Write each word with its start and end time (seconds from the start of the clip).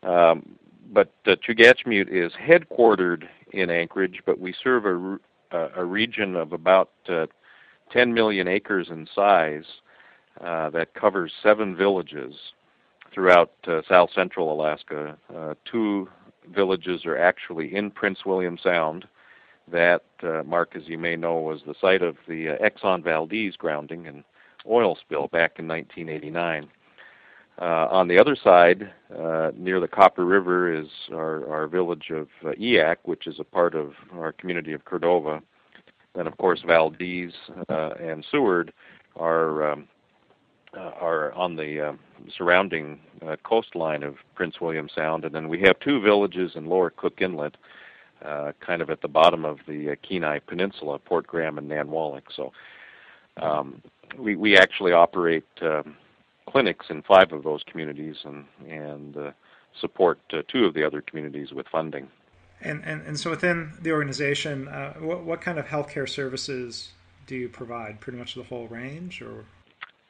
Um, 0.04 0.56
but 0.92 1.14
uh, 1.26 1.36
Chugachmiut 1.48 2.10
is 2.10 2.32
headquartered 2.34 3.24
in 3.54 3.70
Anchorage, 3.70 4.22
but 4.26 4.40
we 4.40 4.54
serve 4.64 4.86
a, 4.86 5.20
a 5.76 5.86
region 5.86 6.36
of 6.36 6.54
about 6.54 6.92
uh, 7.08 7.28
10 7.92 8.14
million 8.14 8.48
acres 8.48 8.88
in 8.90 9.08
size 9.14 9.66
uh, 10.44 10.70
that 10.72 10.94
covers 10.94 11.32
seven 11.44 11.76
villages 11.76 12.34
throughout 13.14 13.52
uh, 13.68 13.82
south 13.88 14.10
central 14.14 14.54
Alaska. 14.54 15.18
Uh, 15.36 15.54
two 15.70 16.08
villages 16.54 17.06
are 17.06 17.18
actually 17.18 17.76
in 17.76 17.92
Prince 17.92 18.26
William 18.26 18.58
Sound. 18.62 19.06
That, 19.72 20.04
uh, 20.24 20.44
Mark, 20.44 20.76
as 20.76 20.84
you 20.88 20.98
may 20.98 21.16
know, 21.16 21.38
was 21.38 21.62
the 21.66 21.76
site 21.80 22.02
of 22.02 22.18
the 22.28 22.50
uh, 22.50 22.58
Exxon 22.58 23.04
Valdez 23.04 23.56
grounding 23.56 24.08
and 24.08 24.24
oil 24.68 24.98
spill 25.00 25.28
back 25.28 25.60
in 25.60 25.68
1989. 25.68 26.70
Uh, 27.62 27.88
on 27.92 28.08
the 28.08 28.18
other 28.18 28.38
side, 28.42 28.92
uh, 29.18 29.52
near 29.56 29.80
the 29.80 29.88
Copper 29.88 30.26
River, 30.26 30.74
is 30.74 30.88
our, 31.12 31.48
our 31.52 31.68
village 31.68 32.10
of 32.10 32.30
uh, 32.46 32.52
which 33.04 33.28
is 33.28 33.40
a 33.40 33.44
part 33.44 33.76
of 33.76 33.94
our 34.14 34.32
community 34.32 34.72
of 34.72 34.86
Cordova. 34.86 35.42
Then, 36.16 36.26
of 36.26 36.38
course, 36.38 36.64
Valdez 36.66 37.34
uh, 37.70 37.90
and 38.00 38.26
Seward 38.32 38.72
are 39.18 39.72
um, 39.72 39.88
uh, 40.76 40.92
are 41.00 41.32
on 41.34 41.56
the 41.56 41.90
uh, 41.90 41.94
surrounding 42.38 43.00
uh, 43.26 43.36
coastline 43.44 44.04
of 44.04 44.16
Prince 44.36 44.62
William 44.62 44.90
Sound, 44.94 45.26
and 45.26 45.34
then 45.34 45.50
we 45.50 45.60
have 45.62 45.80
two 45.80 46.02
villages 46.02 46.52
in 46.56 46.68
Lower 46.68 46.90
Cook 46.90 47.22
Inlet, 47.22 47.56
uh, 48.24 48.52
kind 48.60 48.82
of 48.82 48.90
at 48.90 49.02
the 49.02 49.08
bottom 49.08 49.46
of 49.46 49.60
the 49.68 49.92
uh, 49.92 49.96
Kenai 50.08 50.40
Peninsula, 50.40 51.00
Port 51.00 51.26
Graham 51.28 51.58
and 51.58 51.70
Nanwalek. 51.70 52.24
So 52.36 52.52
um, 53.42 53.82
we 54.18 54.36
we 54.36 54.58
actually 54.58 54.92
operate 54.92 55.46
um, 55.62 55.96
clinics 56.48 56.88
in 56.90 57.02
five 57.04 57.32
of 57.32 57.44
those 57.44 57.64
communities 57.64 58.18
and 58.24 58.46
and 58.68 59.18
uh, 59.18 59.32
support 59.80 60.20
uh, 60.34 60.42
two 60.48 60.66
of 60.66 60.74
the 60.74 60.86
other 60.86 61.02
communities 61.02 61.52
with 61.52 61.68
funding. 61.68 62.10
And 62.62 62.84
and, 62.84 63.02
and 63.08 63.20
so 63.20 63.30
within 63.30 63.74
the 63.82 63.92
organization, 63.92 64.68
uh, 64.68 64.94
what 64.96 65.24
what 65.24 65.42
kind 65.42 65.58
of 65.58 65.66
healthcare 65.66 66.10
services 66.10 66.92
do 67.26 67.36
you 67.36 67.50
provide? 67.50 68.02
Pretty 68.02 68.20
much 68.20 68.36
the 68.36 68.44
whole 68.44 68.68
range, 68.68 69.22
or 69.22 69.46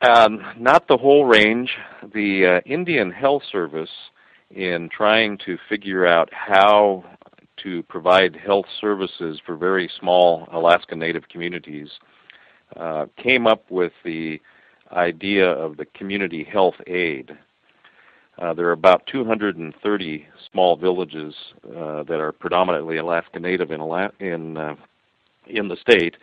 um, 0.02 0.42
not 0.58 0.88
the 0.88 0.98
whole 0.98 1.26
range. 1.26 1.72
The 2.14 2.62
uh, 2.66 2.70
Indian 2.70 3.12
Health 3.12 3.44
Service, 3.52 3.90
in 4.52 4.90
trying 4.90 5.38
to 5.46 5.58
figure 5.68 6.06
out 6.06 6.30
how 6.34 7.04
to 7.64 7.84
provide 7.84 8.36
health 8.36 8.66
services 8.80 9.42
for 9.46 9.56
very 9.56 9.90
small 10.00 10.48
Alaska 10.52 10.96
Native 10.96 11.28
communities, 11.30 11.90
uh, 12.78 13.08
came 13.18 13.48
up 13.48 13.70
with 13.70 13.92
the 14.06 14.40
idea 14.92 15.50
of 15.50 15.78
the 15.78 15.86
community 15.86 16.44
health 16.44 16.76
aide. 16.88 17.38
Uh, 18.38 18.54
there 18.54 18.68
are 18.68 18.72
about 18.72 19.06
230 19.08 20.28
small 20.52 20.78
villages 20.78 21.36
uh, 21.66 22.04
that 22.04 22.20
are 22.22 22.32
predominantly 22.32 22.98
Alaska 22.98 23.40
Native 23.40 23.72
in 23.72 23.82
Ala- 23.82 24.14
in 24.20 24.56
uh, 24.56 24.76
in 25.48 25.68
the 25.68 25.76
state. 25.76 26.16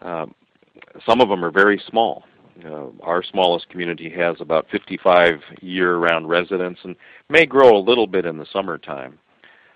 Um, 0.00 0.34
some 1.06 1.20
of 1.20 1.28
them 1.28 1.44
are 1.44 1.50
very 1.50 1.80
small. 1.88 2.24
Uh, 2.64 2.86
our 3.02 3.22
smallest 3.22 3.68
community 3.68 4.10
has 4.10 4.36
about 4.40 4.66
55 4.70 5.40
year-round 5.60 6.28
residents 6.28 6.80
and 6.84 6.96
may 7.28 7.46
grow 7.46 7.76
a 7.76 7.86
little 7.86 8.06
bit 8.06 8.26
in 8.26 8.36
the 8.36 8.46
summertime. 8.52 9.18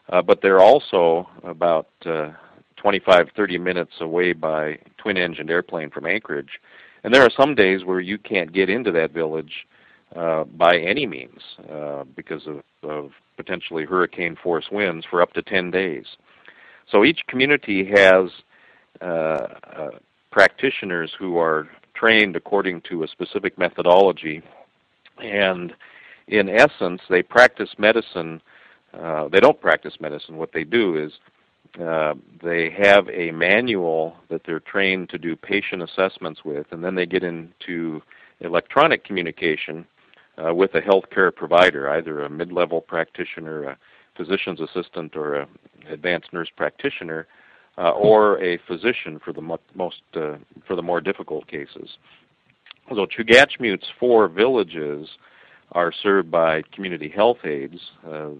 Uh, 0.09 0.23
but 0.23 0.41
they're 0.41 0.61
also 0.61 1.29
about 1.43 1.89
uh, 2.05 2.31
25, 2.77 3.29
30 3.35 3.59
minutes 3.59 3.93
away 4.01 4.33
by 4.33 4.79
twin-engined 4.99 5.51
airplane 5.51 5.91
from 5.91 6.07
Anchorage. 6.07 6.61
And 7.03 7.13
there 7.13 7.23
are 7.23 7.31
some 7.37 7.55
days 7.55 7.85
where 7.85 8.01
you 8.01 8.19
can't 8.19 8.53
get 8.53 8.69
into 8.69 8.93
that 8.93 9.13
village 9.13 9.67
uh, 10.15 10.45
by 10.45 10.79
any 10.79 11.07
means 11.07 11.41
uh, 11.71 12.05
because 12.15 12.47
of, 12.47 12.63
of 12.89 13.11
potentially 13.37 13.85
hurricane 13.85 14.37
force 14.41 14.67
winds 14.71 15.05
for 15.11 15.21
up 15.21 15.33
to 15.33 15.43
10 15.43 15.71
days. 15.71 16.05
So 16.91 17.05
each 17.05 17.21
community 17.27 17.91
has 17.95 18.31
uh, 19.01 19.05
uh, 19.05 19.91
practitioners 20.31 21.13
who 21.19 21.39
are 21.39 21.69
trained 21.99 22.37
according 22.37 22.83
to 22.83 23.03
a 23.03 23.09
specific 23.09 23.57
methodology, 23.59 24.43
and 25.19 25.73
in 26.29 26.49
essence, 26.49 27.01
they 27.09 27.23
practice 27.23 27.71
medicine. 27.79 28.41
Uh, 28.93 29.29
they 29.29 29.41
don't 29.41 29.61
practice 29.61 29.95
medicine. 30.01 30.37
What 30.37 30.53
they 30.53 30.65
do 30.65 30.97
is 30.97 31.13
uh, 31.81 32.15
they 32.43 32.71
have 32.71 33.09
a 33.09 33.31
manual 33.31 34.17
that 34.31 34.43
they're 34.45 34.61
trained 34.61 35.09
to 35.11 35.19
do 35.19 35.37
patient 35.37 35.83
assessments 35.83 36.41
with, 36.45 36.67
and 36.71 36.83
then 36.83 36.95
they 36.95 37.07
get 37.07 37.23
into 37.23 38.03
electronic 38.41 39.05
communication 39.05 39.87
uh, 40.43 40.55
with 40.55 40.75
a 40.75 40.81
healthcare 40.81 41.35
provider, 41.35 41.91
either 41.91 42.23
a 42.23 42.31
mid-level 42.31 42.81
practitioner, 42.81 43.65
a 43.65 43.79
physician's 44.17 44.61
assistant, 44.61 45.17
or 45.17 45.35
an 45.35 45.49
advanced 45.91 46.33
nurse 46.33 46.51
practitioner, 46.57 47.27
uh, 47.79 47.91
or 47.91 48.43
a 48.43 48.59
physician 48.67 49.21
for 49.25 49.33
the 49.33 49.41
mo- 49.41 49.61
most 49.75 50.01
uh, 50.15 50.37
for 50.67 50.77
the 50.77 50.83
more 50.83 51.01
difficult 51.01 51.47
cases. 51.47 51.99
So 52.89 53.07
Chugachmiut's 53.07 53.87
four 53.99 54.29
villages 54.29 55.09
are 55.73 55.93
served 55.93 56.31
by 56.31 56.63
community 56.73 57.09
health 57.09 57.39
aides. 57.45 57.81
Uh, 58.09 58.31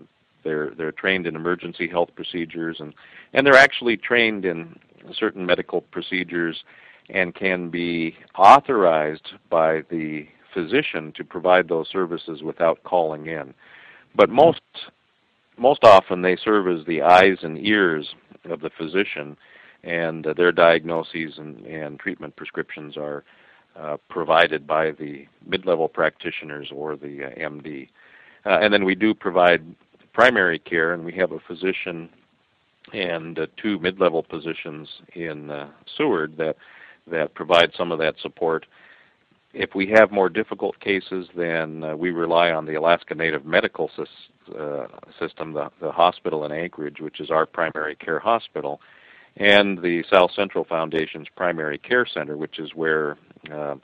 they're 0.45 0.71
they're 0.77 0.93
trained 0.93 1.27
in 1.27 1.35
emergency 1.35 1.89
health 1.89 2.11
procedures 2.15 2.77
and 2.79 2.95
and 3.33 3.47
they're 3.47 3.55
actually 3.55 3.97
trained 3.97 4.45
in 4.45 4.79
certain 5.19 5.45
medical 5.45 5.81
procedures 5.81 6.63
and 7.11 7.35
can 7.35 7.69
be 7.69 8.17
authorized 8.37 9.29
by 9.51 9.83
the 9.91 10.27
physician 10.55 11.13
to 11.17 11.25
provide 11.25 11.69
those 11.69 11.89
services 11.91 12.43
without 12.43 12.83
calling 12.85 13.27
in. 13.27 13.53
But 14.15 14.31
most 14.31 14.61
most 15.59 15.85
often 15.85 16.23
they 16.23 16.37
serve 16.37 16.69
as 16.69 16.85
the 16.87 17.03
eyes 17.03 17.39
and 17.43 17.65
ears 17.65 18.15
of 18.45 18.61
the 18.61 18.71
physician, 18.71 19.37
and 19.83 20.27
uh, 20.27 20.35
their 20.35 20.53
diagnoses 20.53 21.39
and, 21.39 21.65
and 21.67 21.99
treatment 21.99 22.35
prescriptions 22.37 22.97
are 22.97 23.25
uh, 23.79 23.97
provided 24.09 24.67
by 24.67 24.91
the 24.93 25.27
mid-level 25.47 25.89
practitioners 25.89 26.71
or 26.75 26.97
the 26.97 27.25
uh, 27.25 27.31
MD. 27.39 27.89
Uh, 28.45 28.59
and 28.61 28.73
then 28.73 28.85
we 28.85 28.95
do 28.95 29.13
provide 29.13 29.63
primary 30.13 30.59
care, 30.59 30.95
and 30.95 31.05
we 31.05 31.13
have 31.13 31.33
a 31.33 31.41
physician 31.41 32.09
and 32.93 33.39
uh, 33.39 33.47
two 33.61 33.79
mid-level 33.81 34.23
positions 34.23 34.89
in 35.15 35.51
uh, 35.51 35.69
Seward 35.97 36.37
that 36.39 36.57
that 37.09 37.35
provide 37.35 37.71
some 37.77 37.93
of 37.93 37.99
that 37.99 38.15
support. 38.21 38.67
If 39.59 39.75
we 39.75 39.87
have 39.95 40.13
more 40.13 40.29
difficult 40.29 40.79
cases, 40.81 41.29
then 41.35 41.83
uh, 41.83 41.97
we 41.97 42.11
rely 42.11 42.51
on 42.51 42.67
the 42.67 42.75
Alaska 42.75 43.15
Native 43.15 43.47
Medical 43.47 43.91
uh, 43.97 44.87
System, 45.19 45.55
the, 45.55 45.71
the 45.81 45.91
hospital 45.91 46.45
in 46.45 46.53
Anchorage, 46.53 47.01
which 47.01 47.21
is 47.21 47.31
our 47.31 47.47
primary 47.47 47.97
care 47.97 48.19
hospital, 48.19 48.83
and 49.39 49.79
the 49.79 50.05
South 50.11 50.31
Central 50.37 50.65
Foundation's 50.65 51.29
primary 51.35 51.79
care 51.79 52.05
center, 52.05 52.37
which 52.37 52.59
is 52.59 52.75
where 52.75 53.17
uh, 53.51 53.77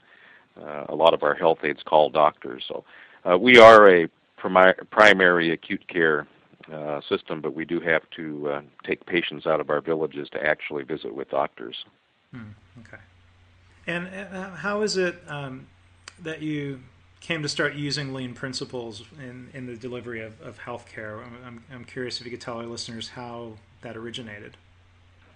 uh, 0.61 0.85
a 0.89 0.95
lot 0.95 1.15
of 1.15 1.23
our 1.23 1.33
health 1.33 1.57
aides 1.63 1.81
call 1.83 2.11
doctors. 2.11 2.63
So 2.67 2.83
uh, 3.25 3.39
we 3.39 3.57
are 3.57 3.89
a 3.89 4.07
primi- 4.37 4.77
primary 4.91 5.53
acute 5.53 5.87
care 5.87 6.27
uh, 6.71 7.01
system, 7.09 7.41
but 7.41 7.55
we 7.55 7.65
do 7.65 7.79
have 7.79 8.03
to 8.15 8.49
uh, 8.51 8.61
take 8.85 9.03
patients 9.07 9.47
out 9.47 9.59
of 9.59 9.71
our 9.71 9.81
villages 9.81 10.29
to 10.33 10.45
actually 10.45 10.83
visit 10.83 11.15
with 11.15 11.31
doctors. 11.31 11.75
Hmm, 12.31 12.51
okay. 12.81 13.01
And 13.85 14.07
uh, 14.07 14.51
how 14.51 14.81
is 14.81 14.97
it 14.97 15.15
um, 15.27 15.67
that 16.21 16.41
you 16.41 16.79
came 17.19 17.41
to 17.41 17.49
start 17.49 17.73
using 17.73 18.13
lean 18.13 18.33
principles 18.33 19.03
in, 19.19 19.49
in 19.53 19.65
the 19.65 19.75
delivery 19.75 20.21
of, 20.21 20.39
of 20.41 20.59
healthcare? 20.59 21.21
I'm, 21.45 21.63
I'm 21.71 21.85
curious 21.85 22.19
if 22.19 22.25
you 22.25 22.31
could 22.31 22.41
tell 22.41 22.57
our 22.57 22.65
listeners 22.65 23.09
how 23.09 23.53
that 23.81 23.97
originated. 23.97 24.55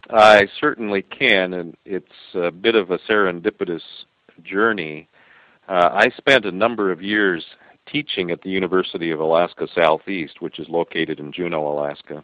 I 0.10 0.48
certainly 0.62 1.02
can, 1.02 1.54
and 1.54 1.76
it's 1.84 2.06
a 2.34 2.52
bit 2.52 2.76
of 2.76 2.92
a 2.92 3.00
serendipitous 3.00 3.82
journey. 4.44 5.10
Uh, 5.68 5.90
I 5.92 6.10
spent 6.16 6.46
a 6.46 6.52
number 6.52 6.92
of 6.92 7.02
years 7.02 7.46
teaching 7.92 8.32
at 8.32 8.42
the 8.42 8.50
University 8.50 9.12
of 9.12 9.20
Alaska 9.20 9.68
Southeast, 9.76 10.42
which 10.42 10.60
is 10.60 10.70
located 10.70 11.20
in 11.20 11.34
Juneau, 11.34 11.68
Alaska. 11.68 12.24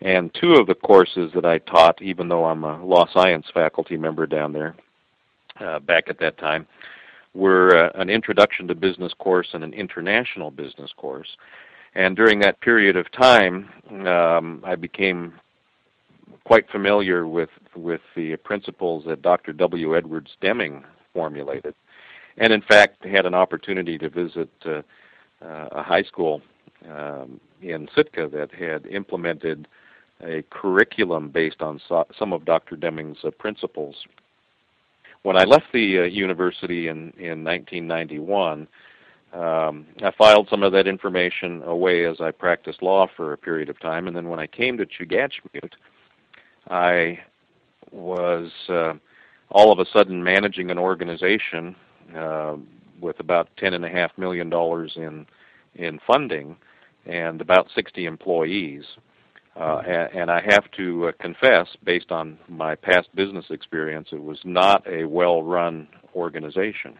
And 0.00 0.32
two 0.32 0.52
of 0.54 0.68
the 0.68 0.76
courses 0.76 1.32
that 1.34 1.44
I 1.44 1.58
taught, 1.58 2.00
even 2.00 2.28
though 2.28 2.44
I'm 2.44 2.62
a 2.62 2.84
law 2.84 3.06
science 3.12 3.46
faculty 3.52 3.96
member 3.96 4.26
down 4.26 4.52
there 4.52 4.76
uh, 5.60 5.78
back 5.80 6.04
at 6.08 6.18
that 6.20 6.38
time, 6.38 6.66
were 7.34 7.76
uh, 7.76 7.90
an 8.00 8.10
introduction 8.10 8.66
to 8.68 8.74
business 8.74 9.12
course 9.18 9.48
and 9.52 9.62
an 9.62 9.72
international 9.72 10.50
business 10.50 10.90
course. 10.96 11.28
And 11.94 12.16
during 12.16 12.38
that 12.40 12.60
period 12.60 12.96
of 12.96 13.10
time, 13.12 13.70
um, 14.06 14.62
I 14.64 14.74
became 14.74 15.34
quite 16.44 16.70
familiar 16.70 17.26
with 17.26 17.50
with 17.74 18.00
the 18.16 18.36
principles 18.36 19.04
that 19.06 19.22
Dr. 19.22 19.52
W. 19.52 19.96
Edwards 19.96 20.30
Deming 20.40 20.84
formulated 21.12 21.74
and 22.38 22.52
in 22.52 22.62
fact 22.62 23.04
had 23.04 23.26
an 23.26 23.34
opportunity 23.34 23.98
to 23.98 24.08
visit 24.08 24.50
uh, 24.64 24.82
uh, 25.44 25.68
a 25.72 25.82
high 25.82 26.02
school 26.02 26.40
um, 26.88 27.40
in 27.60 27.88
Sitka 27.94 28.28
that 28.32 28.52
had 28.52 28.86
implemented 28.86 29.68
a 30.24 30.42
curriculum 30.50 31.28
based 31.28 31.60
on 31.60 31.80
so- 31.88 32.06
some 32.18 32.32
of 32.32 32.44
Dr. 32.44 32.76
Deming's 32.76 33.18
uh, 33.24 33.30
principles. 33.30 33.94
When 35.22 35.36
I 35.36 35.44
left 35.44 35.66
the 35.72 36.00
uh, 36.00 36.02
university 36.02 36.88
in, 36.88 37.12
in 37.18 37.44
1991, 37.44 38.68
um, 39.32 39.86
I 40.02 40.10
filed 40.16 40.48
some 40.48 40.62
of 40.62 40.72
that 40.72 40.86
information 40.86 41.62
away 41.64 42.06
as 42.06 42.20
I 42.20 42.30
practiced 42.30 42.82
law 42.82 43.06
for 43.16 43.32
a 43.32 43.38
period 43.38 43.68
of 43.68 43.78
time, 43.80 44.06
and 44.06 44.16
then 44.16 44.28
when 44.28 44.40
I 44.40 44.46
came 44.46 44.78
to 44.78 44.86
Chugachmiut, 44.86 45.72
I 46.70 47.18
was 47.90 48.50
uh, 48.68 48.94
all 49.50 49.72
of 49.72 49.78
a 49.78 49.90
sudden 49.92 50.22
managing 50.22 50.70
an 50.70 50.78
organization 50.78 51.76
uh, 52.16 52.56
with 53.00 53.20
about 53.20 53.48
ten 53.58 53.74
and 53.74 53.84
a 53.84 53.88
half 53.88 54.16
million 54.16 54.48
dollars 54.48 54.92
in 54.96 55.26
in 55.74 56.00
funding 56.06 56.56
and 57.06 57.40
about 57.40 57.68
60 57.74 58.04
employees. 58.04 58.84
Uh, 59.58 59.82
and, 59.86 60.20
and 60.20 60.30
I 60.30 60.40
have 60.48 60.70
to 60.76 61.08
uh, 61.08 61.12
confess, 61.20 61.66
based 61.84 62.12
on 62.12 62.38
my 62.48 62.76
past 62.76 63.08
business 63.14 63.46
experience, 63.50 64.08
it 64.12 64.22
was 64.22 64.38
not 64.44 64.86
a 64.86 65.04
well-run 65.04 65.88
organization. 66.14 66.96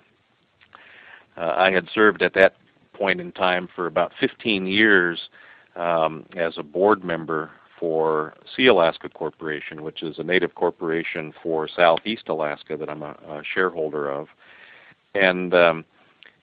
Uh, 1.37 1.55
I 1.57 1.71
had 1.71 1.89
served 1.95 2.21
at 2.21 2.35
that 2.35 2.57
point 2.95 3.21
in 3.21 3.31
time 3.31 3.69
for 3.77 3.87
about 3.87 4.13
15 4.19 4.67
years 4.67 5.21
um, 5.77 6.27
as 6.37 6.55
a 6.59 6.65
board 6.65 7.05
member 7.05 7.53
for 7.79 8.35
Sealaska 8.57 9.13
Corporation, 9.13 9.85
which 9.85 10.03
is 10.03 10.19
a 10.19 10.25
native 10.25 10.57
corporation 10.57 11.33
for 11.41 11.69
Southeast 11.69 12.29
Alaska 12.29 12.77
that 12.77 12.91
I'm 12.91 13.03
a, 13.03 13.17
a 13.29 13.43
shareholder 13.55 14.11
of. 14.11 14.27
And 15.15 15.55
um, 15.55 15.85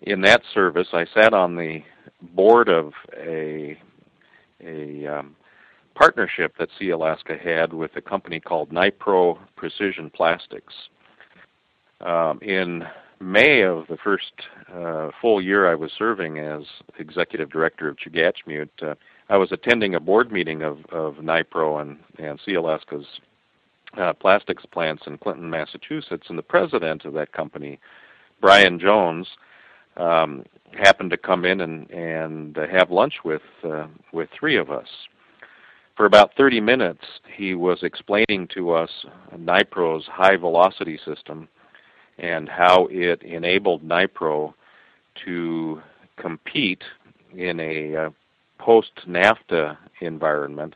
in 0.03 0.21
that 0.21 0.43
service, 0.53 0.87
I 0.93 1.05
sat 1.13 1.33
on 1.33 1.57
the 1.57 1.83
board 2.21 2.69
of 2.69 2.93
a 3.17 3.77
a 4.63 5.05
um, 5.07 5.35
partnership 5.95 6.55
that 6.59 6.69
Sealaska 6.79 7.39
had 7.39 7.73
with 7.73 7.95
a 7.95 8.01
company 8.01 8.39
called 8.39 8.71
Nypro 8.71 9.39
Precision 9.55 10.09
Plastics. 10.09 10.73
Um, 12.01 12.39
in 12.41 12.83
May 13.19 13.61
of 13.61 13.87
the 13.87 13.97
first 13.97 14.33
uh, 14.73 15.09
full 15.21 15.41
year 15.41 15.71
I 15.71 15.75
was 15.75 15.91
serving 15.97 16.39
as 16.39 16.63
executive 16.99 17.49
director 17.49 17.87
of 17.87 17.97
Chugachmiut, 17.97 18.69
uh, 18.81 18.95
I 19.29 19.37
was 19.37 19.51
attending 19.51 19.95
a 19.95 19.99
board 19.99 20.31
meeting 20.31 20.61
of, 20.61 20.85
of 20.91 21.15
Nypro 21.15 21.81
and, 21.81 21.97
and 22.19 22.39
Sealaska's 22.45 23.07
uh, 23.97 24.13
plastics 24.13 24.65
plants 24.65 25.03
in 25.07 25.17
Clinton, 25.17 25.49
Massachusetts, 25.49 26.27
and 26.29 26.37
the 26.37 26.43
president 26.43 27.05
of 27.05 27.13
that 27.13 27.31
company 27.31 27.79
Brian 28.41 28.79
Jones 28.79 29.27
um, 29.97 30.45
happened 30.77 31.09
to 31.11 31.17
come 31.17 31.45
in 31.45 31.61
and 31.61 31.89
and 31.89 32.57
have 32.57 32.91
lunch 32.91 33.15
with 33.23 33.41
uh, 33.63 33.87
with 34.11 34.29
three 34.37 34.57
of 34.57 34.69
us. 34.69 34.87
For 35.95 36.05
about 36.05 36.31
30 36.35 36.59
minutes, 36.59 37.05
he 37.37 37.55
was 37.55 37.79
explaining 37.81 38.49
to 38.53 38.71
us 38.71 38.89
Nypro's 39.33 40.05
high 40.07 40.35
velocity 40.35 40.99
system 41.05 41.47
and 42.17 42.49
how 42.49 42.87
it 42.91 43.23
enabled 43.23 43.81
Nypro 43.81 44.53
to 45.23 45.81
compete 46.17 46.83
in 47.33 47.59
a 47.61 47.95
uh, 47.95 48.09
post 48.59 48.91
NAFTA 49.07 49.77
environment, 50.01 50.75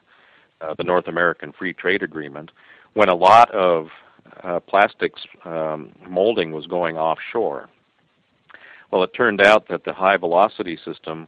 uh, 0.61 0.73
the 0.77 0.83
North 0.83 1.07
American 1.07 1.51
Free 1.51 1.73
Trade 1.73 2.03
Agreement, 2.03 2.51
when 2.93 3.09
a 3.09 3.15
lot 3.15 3.51
of 3.51 3.87
uh, 4.43 4.59
plastics 4.61 5.21
um, 5.43 5.91
molding 6.07 6.51
was 6.51 6.65
going 6.65 6.97
offshore. 6.97 7.69
Well, 8.91 9.03
it 9.03 9.11
turned 9.15 9.41
out 9.41 9.67
that 9.67 9.83
the 9.83 9.93
high 9.93 10.17
velocity 10.17 10.77
system 10.83 11.27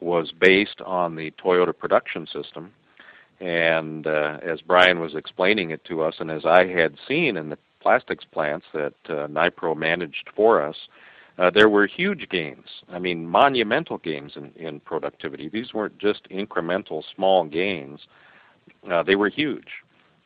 was 0.00 0.32
based 0.32 0.80
on 0.84 1.16
the 1.16 1.32
Toyota 1.44 1.76
production 1.76 2.26
system. 2.26 2.72
And 3.42 4.06
uh, 4.06 4.38
as 4.42 4.60
Brian 4.60 5.00
was 5.00 5.14
explaining 5.14 5.70
it 5.70 5.84
to 5.86 6.02
us, 6.02 6.14
and 6.20 6.30
as 6.30 6.44
I 6.44 6.66
had 6.66 6.94
seen 7.08 7.36
in 7.36 7.48
the 7.48 7.58
plastics 7.80 8.24
plants 8.24 8.66
that 8.72 8.94
uh, 9.08 9.26
Nypro 9.26 9.76
managed 9.76 10.30
for 10.36 10.62
us, 10.62 10.76
uh, 11.38 11.50
there 11.50 11.68
were 11.68 11.86
huge 11.86 12.28
gains. 12.28 12.66
I 12.88 12.98
mean, 12.98 13.26
monumental 13.26 13.98
gains 13.98 14.32
in, 14.36 14.52
in 14.54 14.78
productivity. 14.80 15.48
These 15.48 15.74
weren't 15.74 15.98
just 15.98 16.28
incremental 16.30 17.02
small 17.16 17.44
gains, 17.44 18.00
uh, 18.90 19.02
they 19.02 19.16
were 19.16 19.28
huge 19.28 19.68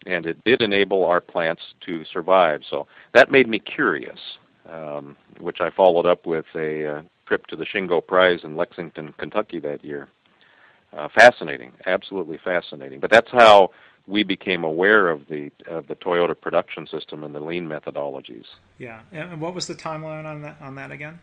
and 0.06 0.24
it 0.24 0.42
did 0.44 0.62
enable 0.62 1.04
our 1.04 1.20
plants 1.20 1.62
to 1.84 2.04
survive. 2.12 2.60
So 2.68 2.86
that 3.12 3.30
made 3.30 3.48
me 3.48 3.58
curious, 3.58 4.18
um, 4.70 5.16
which 5.40 5.60
I 5.60 5.70
followed 5.70 6.06
up 6.06 6.26
with 6.26 6.46
a 6.54 6.98
uh, 6.98 7.02
trip 7.26 7.46
to 7.48 7.56
the 7.56 7.66
Shingo 7.66 8.06
Prize 8.06 8.40
in 8.44 8.56
Lexington, 8.56 9.12
Kentucky 9.18 9.58
that 9.60 9.84
year. 9.84 10.08
Uh, 10.96 11.08
fascinating, 11.14 11.72
absolutely 11.86 12.38
fascinating. 12.42 13.00
But 13.00 13.10
that's 13.10 13.30
how 13.30 13.70
we 14.06 14.22
became 14.22 14.64
aware 14.64 15.08
of 15.08 15.26
the 15.28 15.50
of 15.66 15.88
the 15.88 15.94
Toyota 15.96 16.40
production 16.40 16.86
system 16.86 17.22
and 17.22 17.34
the 17.34 17.40
lean 17.40 17.68
methodologies. 17.68 18.44
Yeah, 18.78 19.00
and 19.12 19.40
what 19.40 19.54
was 19.54 19.66
the 19.66 19.74
timeline 19.74 20.24
on 20.24 20.42
that 20.42 20.56
on 20.60 20.74
that 20.76 20.90
again? 20.90 21.18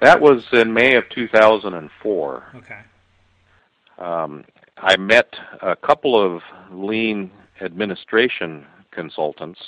That 0.00 0.20
was 0.20 0.44
in 0.52 0.72
May 0.72 0.94
of 0.96 1.04
2004. 1.10 2.44
Okay. 2.56 2.78
Um, 3.98 4.44
I 4.76 4.96
met 4.96 5.34
a 5.60 5.74
couple 5.74 6.20
of 6.20 6.42
lean 6.70 7.30
administration 7.60 8.64
consultants. 8.92 9.60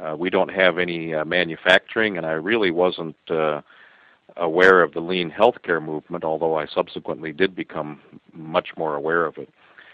Uh, 0.00 0.16
we 0.16 0.30
don't 0.30 0.50
have 0.50 0.78
any 0.78 1.14
uh, 1.14 1.24
manufacturing, 1.24 2.16
and 2.16 2.26
I 2.26 2.32
really 2.32 2.70
wasn't 2.72 3.16
uh, 3.30 3.60
aware 4.36 4.82
of 4.82 4.92
the 4.92 5.00
lean 5.00 5.30
healthcare 5.30 5.82
movement, 5.82 6.24
although 6.24 6.56
I 6.56 6.66
subsequently 6.66 7.32
did 7.32 7.54
become 7.54 8.00
much 8.32 8.68
more 8.76 8.94
aware 8.94 9.24
of 9.24 9.38
it. 9.38 9.48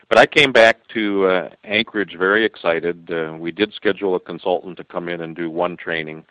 But 0.08 0.18
I 0.18 0.26
came 0.26 0.52
back 0.52 0.86
to 0.88 1.26
uh, 1.26 1.48
Anchorage 1.64 2.16
very 2.18 2.44
excited. 2.44 3.10
Uh, 3.10 3.36
we 3.38 3.52
did 3.52 3.72
schedule 3.72 4.14
a 4.14 4.20
consultant 4.20 4.76
to 4.76 4.84
come 4.84 5.08
in 5.08 5.22
and 5.22 5.34
do 5.34 5.50
one 5.50 5.76
training, 5.76 6.24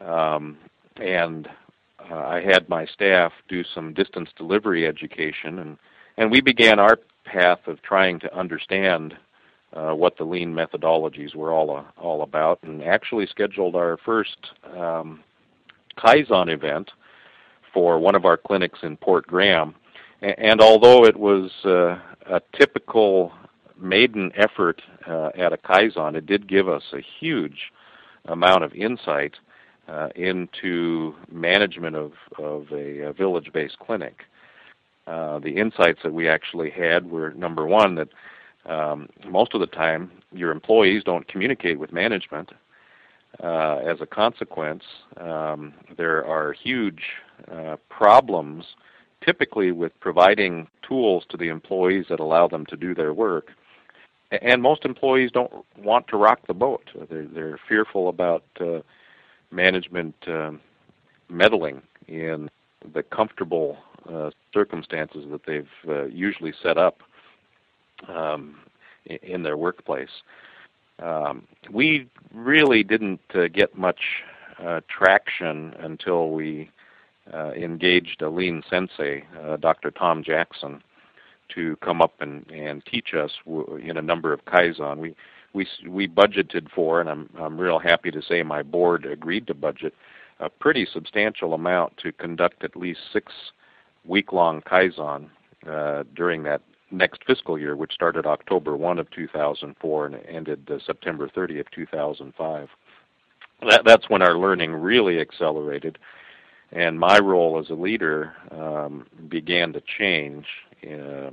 um, 0.00 0.56
and 0.96 1.48
uh, 2.10 2.16
I 2.16 2.40
had 2.40 2.68
my 2.68 2.86
staff 2.86 3.32
do 3.48 3.62
some 3.74 3.92
distance 3.92 4.30
delivery 4.36 4.86
education, 4.86 5.58
and 5.58 5.76
and 6.16 6.30
we 6.30 6.40
began 6.40 6.78
our 6.78 6.98
path 7.24 7.60
of 7.66 7.82
trying 7.82 8.18
to 8.20 8.36
understand 8.36 9.14
uh, 9.74 9.92
what 9.92 10.16
the 10.16 10.24
lean 10.24 10.54
methodologies 10.54 11.34
were 11.34 11.52
all 11.52 11.76
uh, 11.76 11.84
all 12.00 12.22
about, 12.22 12.58
and 12.62 12.82
actually 12.82 13.26
scheduled 13.26 13.76
our 13.76 13.98
first 13.98 14.38
um, 14.74 15.22
Kaizen 15.98 16.48
event 16.48 16.90
for 17.72 17.98
one 17.98 18.14
of 18.14 18.24
our 18.24 18.36
clinics 18.36 18.80
in 18.82 18.96
Port 18.96 19.26
Graham. 19.26 19.74
And 20.20 20.60
although 20.60 21.04
it 21.04 21.16
was 21.16 21.50
uh, 21.64 21.98
a 22.26 22.40
typical 22.58 23.32
maiden 23.80 24.32
effort 24.36 24.82
uh, 25.06 25.30
at 25.36 25.52
a 25.52 25.56
Kaizen, 25.56 26.16
it 26.16 26.26
did 26.26 26.48
give 26.48 26.68
us 26.68 26.82
a 26.92 27.00
huge 27.20 27.72
amount 28.24 28.64
of 28.64 28.74
insight 28.74 29.34
uh, 29.88 30.08
into 30.16 31.14
management 31.30 31.96
of, 31.96 32.12
of 32.38 32.66
a, 32.72 33.06
a 33.06 33.12
village-based 33.12 33.78
clinic. 33.78 34.24
Uh, 35.06 35.38
the 35.38 35.56
insights 35.56 36.00
that 36.02 36.12
we 36.12 36.28
actually 36.28 36.70
had 36.70 37.10
were 37.10 37.30
number 37.30 37.64
one 37.64 37.94
that 37.94 38.08
um, 38.66 39.08
most 39.26 39.54
of 39.54 39.60
the 39.60 39.66
time 39.66 40.10
your 40.32 40.50
employees 40.50 41.02
don't 41.04 41.26
communicate 41.28 41.78
with 41.78 41.92
management. 41.92 42.50
Uh, 43.42 43.76
as 43.76 44.00
a 44.00 44.06
consequence, 44.06 44.82
um, 45.18 45.72
there 45.96 46.26
are 46.26 46.52
huge 46.52 47.02
uh, 47.52 47.76
problems 47.88 48.64
typically 49.24 49.72
with 49.72 49.92
providing 50.00 50.68
tools 50.86 51.24
to 51.28 51.36
the 51.36 51.48
employees 51.48 52.06
that 52.08 52.20
allow 52.20 52.46
them 52.48 52.64
to 52.66 52.76
do 52.76 52.94
their 52.94 53.12
work. 53.12 53.48
And 54.30 54.62
most 54.62 54.84
employees 54.84 55.30
don't 55.32 55.52
want 55.76 56.06
to 56.08 56.16
rock 56.16 56.40
the 56.46 56.54
boat. 56.54 56.84
They're, 57.10 57.26
they're 57.26 57.60
fearful 57.68 58.08
about 58.08 58.44
uh, 58.60 58.80
management 59.50 60.14
um, 60.26 60.60
meddling 61.28 61.82
in 62.06 62.50
the 62.94 63.02
comfortable 63.02 63.78
uh, 64.08 64.30
circumstances 64.52 65.24
that 65.30 65.44
they've 65.46 65.68
uh, 65.88 66.04
usually 66.06 66.52
set 66.62 66.78
up 66.78 67.00
um, 68.06 68.60
in 69.06 69.42
their 69.42 69.56
workplace. 69.56 70.22
Um, 71.00 71.46
we 71.70 72.08
really 72.32 72.82
didn't 72.82 73.20
uh, 73.34 73.48
get 73.48 73.76
much 73.76 74.00
uh, 74.62 74.80
traction 74.88 75.74
until 75.78 76.30
we 76.30 76.70
uh, 77.32 77.52
engaged 77.52 78.22
a 78.22 78.28
lean 78.28 78.62
sensei, 78.68 79.24
uh, 79.40 79.56
Dr. 79.56 79.90
Tom 79.90 80.22
Jackson, 80.22 80.82
to 81.54 81.76
come 81.76 82.02
up 82.02 82.14
and, 82.20 82.48
and 82.50 82.84
teach 82.84 83.14
us 83.14 83.30
w- 83.44 83.76
in 83.76 83.96
a 83.96 84.02
number 84.02 84.32
of 84.32 84.44
kaizen. 84.44 84.98
We 84.98 85.14
we 85.54 85.66
we 85.88 86.06
budgeted 86.06 86.70
for, 86.70 87.00
and 87.00 87.08
I'm 87.08 87.30
I'm 87.38 87.58
real 87.58 87.78
happy 87.78 88.10
to 88.10 88.22
say 88.22 88.42
my 88.42 88.62
board 88.62 89.06
agreed 89.06 89.46
to 89.46 89.54
budget 89.54 89.94
a 90.40 90.48
pretty 90.48 90.86
substantial 90.92 91.54
amount 91.54 91.96
to 91.98 92.12
conduct 92.12 92.64
at 92.64 92.76
least 92.76 93.00
six 93.12 93.32
week-long 94.04 94.62
kaizen 94.62 95.28
uh, 95.68 96.04
during 96.14 96.42
that 96.44 96.62
next 96.90 97.24
fiscal 97.26 97.58
year, 97.58 97.76
which 97.76 97.92
started 97.92 98.24
October 98.24 98.76
1 98.76 98.98
of 98.98 99.10
2004 99.10 100.06
and 100.06 100.16
ended 100.26 100.70
uh, 100.70 100.78
September 100.86 101.28
30 101.28 101.60
of 101.60 101.70
2005. 101.70 102.68
That, 103.68 103.82
that's 103.84 104.08
when 104.08 104.22
our 104.22 104.38
learning 104.38 104.72
really 104.72 105.20
accelerated, 105.20 105.98
and 106.72 106.98
my 106.98 107.18
role 107.18 107.58
as 107.58 107.70
a 107.70 107.74
leader 107.74 108.34
um, 108.50 109.06
began 109.28 109.72
to 109.72 109.80
change. 109.80 110.46
Uh, 110.84 111.30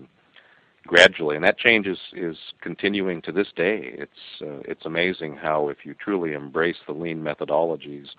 gradually, 0.88 1.36
and 1.36 1.44
that 1.44 1.58
change 1.58 1.88
is, 1.88 1.98
is 2.14 2.38
continuing 2.62 3.22
to 3.24 3.32
this 3.32 3.48
day. 3.56 3.96
It's 3.98 4.42
uh, 4.42 4.62
it's 4.66 4.86
amazing 4.86 5.36
how 5.36 5.70
if 5.70 5.86
you 5.86 5.94
truly 5.94 6.34
embrace 6.34 6.78
the 6.86 6.94
lean 6.94 7.22
methodologies, 7.22 8.10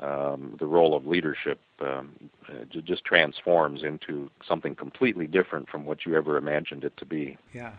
um, 0.00 0.56
the 0.58 0.66
role 0.66 0.96
of 0.96 1.06
leadership 1.06 1.60
um, 1.80 2.12
uh, 2.48 2.64
just 2.84 3.04
transforms 3.04 3.82
into 3.82 4.30
something 4.46 4.74
completely 4.74 5.26
different 5.26 5.68
from 5.68 5.84
what 5.84 6.06
you 6.06 6.16
ever 6.16 6.36
imagined 6.36 6.84
it 6.84 6.96
to 6.98 7.04
be. 7.04 7.36
Yeah. 7.52 7.72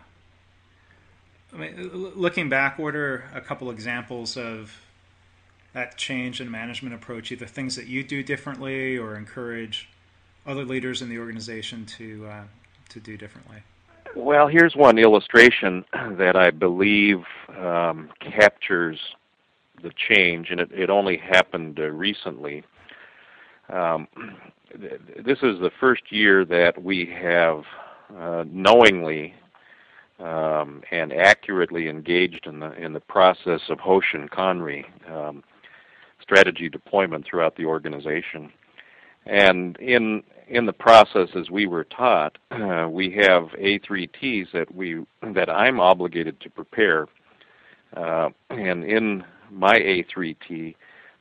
I 1.52 1.56
mean, 1.56 1.90
looking 1.92 2.48
back, 2.48 2.78
what 2.78 2.94
are 2.94 3.24
a 3.34 3.40
couple 3.40 3.70
examples 3.70 4.36
of 4.36 4.80
that 5.72 5.96
change 5.96 6.40
in 6.40 6.50
management 6.50 6.94
approach, 6.94 7.30
either 7.30 7.46
things 7.46 7.76
that 7.76 7.86
you 7.86 8.02
do 8.02 8.22
differently 8.22 8.96
or 8.96 9.16
encourage 9.16 9.88
other 10.46 10.64
leaders 10.64 11.02
in 11.02 11.08
the 11.08 11.18
organization 11.18 11.86
to 11.86 12.26
uh, 12.26 12.42
to 12.88 13.00
do 13.00 13.16
differently? 13.16 13.58
Well, 14.16 14.48
here's 14.48 14.74
one 14.74 14.98
illustration 14.98 15.84
that 15.92 16.34
I 16.34 16.50
believe 16.50 17.22
um, 17.56 18.10
captures 18.20 18.98
the 19.82 19.92
change, 20.08 20.50
and 20.50 20.60
it, 20.60 20.70
it 20.72 20.90
only 20.90 21.16
happened 21.16 21.78
uh, 21.78 21.84
recently. 21.84 22.64
Um, 23.68 24.08
this 24.74 25.38
is 25.42 25.60
the 25.60 25.70
first 25.78 26.10
year 26.10 26.44
that 26.44 26.82
we 26.82 27.06
have 27.06 27.62
uh, 28.16 28.44
knowingly 28.50 29.34
um, 30.18 30.82
and 30.90 31.12
accurately 31.12 31.88
engaged 31.88 32.46
in 32.46 32.60
the 32.60 32.72
in 32.72 32.92
the 32.92 33.00
process 33.00 33.60
of 33.68 33.78
Hoshin 33.78 34.28
Kanri 34.28 34.84
um, 35.10 35.42
strategy 36.30 36.68
deployment 36.68 37.26
throughout 37.26 37.56
the 37.56 37.64
organization. 37.64 38.52
And 39.26 39.76
in 39.78 40.22
in 40.48 40.66
the 40.66 40.72
process, 40.72 41.28
as 41.36 41.48
we 41.48 41.66
were 41.66 41.84
taught, 41.84 42.36
uh, 42.50 42.88
we 42.90 43.10
have 43.12 43.44
A3Ts 43.50 44.50
that 44.52 44.74
we 44.74 45.04
that 45.34 45.48
I'm 45.48 45.78
obligated 45.78 46.40
to 46.40 46.50
prepare, 46.50 47.06
uh, 47.96 48.30
and 48.48 48.84
in 48.84 49.24
my 49.50 49.78
A3T, 49.78 50.74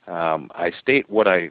um, 0.07 0.49
I 0.55 0.71
state 0.81 1.09
what 1.09 1.27
I 1.27 1.49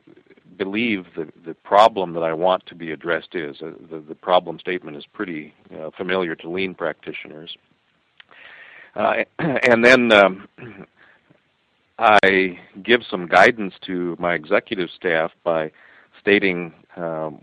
believe 0.57 1.07
the 1.17 1.29
the 1.45 1.55
problem 1.55 2.15
that 2.15 2.23
I 2.23 2.33
want 2.33 2.65
to 2.67 2.75
be 2.75 2.93
addressed 2.93 3.35
is. 3.35 3.57
Uh, 3.61 3.73
the 3.91 4.01
the 4.09 4.15
problem 4.15 4.59
statement 4.59 4.97
is 4.97 5.05
pretty 5.13 5.53
uh, 5.79 5.91
familiar 5.97 6.35
to 6.37 6.49
lean 6.49 6.75
practitioners, 6.75 7.57
uh, 8.95 9.25
and 9.39 9.85
then. 9.85 10.13
Um, 10.13 10.49
I 11.99 12.59
give 12.83 13.01
some 13.11 13.27
guidance 13.27 13.75
to 13.87 14.17
my 14.21 14.35
executive 14.35 14.89
staff 14.95 15.33
by 15.43 15.73
stating 16.21 16.73
um, 16.97 17.41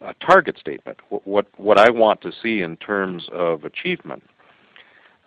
a 0.00 0.14
target 0.14 0.58
statement, 0.58 0.98
what 1.24 1.46
what 1.56 1.78
I 1.78 1.90
want 1.90 2.20
to 2.22 2.32
see 2.42 2.60
in 2.60 2.76
terms 2.76 3.28
of 3.32 3.64
achievement. 3.64 4.22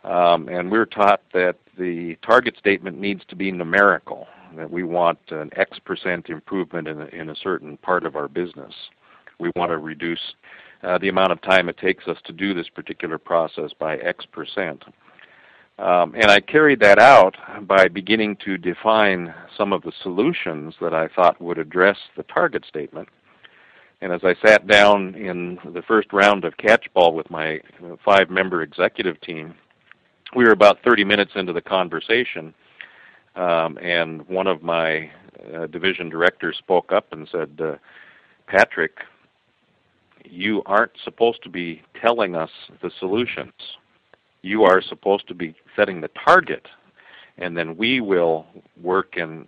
Um, 0.03 0.47
and 0.47 0.71
we're 0.71 0.85
taught 0.85 1.21
that 1.33 1.57
the 1.77 2.15
target 2.25 2.55
statement 2.57 2.99
needs 2.99 3.23
to 3.27 3.35
be 3.35 3.51
numerical. 3.51 4.27
That 4.55 4.71
we 4.71 4.83
want 4.83 5.19
an 5.29 5.51
X 5.55 5.77
percent 5.79 6.29
improvement 6.29 6.87
in 6.87 7.01
a, 7.01 7.05
in 7.07 7.29
a 7.29 7.35
certain 7.35 7.77
part 7.77 8.05
of 8.05 8.15
our 8.15 8.27
business. 8.27 8.73
We 9.39 9.51
want 9.55 9.71
to 9.71 9.77
reduce 9.77 10.35
uh, 10.83 10.97
the 10.97 11.09
amount 11.09 11.33
of 11.33 11.41
time 11.41 11.67
it 11.69 11.77
takes 11.77 12.07
us 12.07 12.17
to 12.25 12.33
do 12.33 12.53
this 12.53 12.69
particular 12.69 13.17
process 13.17 13.71
by 13.77 13.97
X 13.97 14.25
percent. 14.25 14.83
Um, 15.79 16.13
and 16.15 16.29
I 16.29 16.41
carried 16.41 16.81
that 16.81 16.99
out 16.99 17.37
by 17.65 17.87
beginning 17.87 18.35
to 18.43 18.57
define 18.57 19.33
some 19.57 19.71
of 19.71 19.81
the 19.81 19.93
solutions 20.03 20.75
that 20.81 20.93
I 20.93 21.07
thought 21.07 21.41
would 21.41 21.57
address 21.57 21.97
the 22.17 22.23
target 22.23 22.65
statement. 22.67 23.07
And 24.01 24.11
as 24.11 24.21
I 24.25 24.35
sat 24.45 24.67
down 24.67 25.15
in 25.15 25.57
the 25.73 25.81
first 25.81 26.11
round 26.11 26.43
of 26.43 26.57
catchball 26.57 27.13
with 27.13 27.29
my 27.29 27.61
five 28.03 28.29
member 28.29 28.61
executive 28.61 29.21
team, 29.21 29.55
we 30.35 30.43
were 30.43 30.51
about 30.51 30.79
30 30.83 31.05
minutes 31.05 31.31
into 31.35 31.53
the 31.53 31.61
conversation, 31.61 32.53
um, 33.35 33.77
and 33.81 34.27
one 34.27 34.47
of 34.47 34.61
my 34.61 35.09
uh, 35.55 35.67
division 35.67 36.09
directors 36.09 36.57
spoke 36.57 36.91
up 36.91 37.13
and 37.13 37.27
said, 37.31 37.57
uh, 37.61 37.75
Patrick, 38.47 38.97
you 40.25 40.61
aren't 40.65 40.91
supposed 41.05 41.41
to 41.43 41.49
be 41.49 41.81
telling 42.01 42.35
us 42.35 42.51
the 42.81 42.91
solutions 42.99 43.53
you 44.41 44.63
are 44.63 44.81
supposed 44.81 45.27
to 45.27 45.33
be 45.33 45.55
setting 45.75 46.01
the 46.01 46.09
target, 46.23 46.67
and 47.37 47.57
then 47.57 47.77
we 47.77 48.01
will 48.01 48.45
work 48.81 49.15
in 49.17 49.47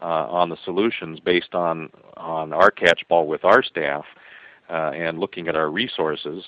uh, 0.00 0.26
on 0.28 0.48
the 0.48 0.56
solutions 0.64 1.20
based 1.20 1.54
on 1.54 1.90
on 2.16 2.52
our 2.52 2.70
catchball 2.70 3.26
with 3.26 3.44
our 3.44 3.62
staff 3.62 4.04
uh, 4.68 4.92
and 4.94 5.18
looking 5.18 5.48
at 5.48 5.56
our 5.56 5.70
resources. 5.70 6.44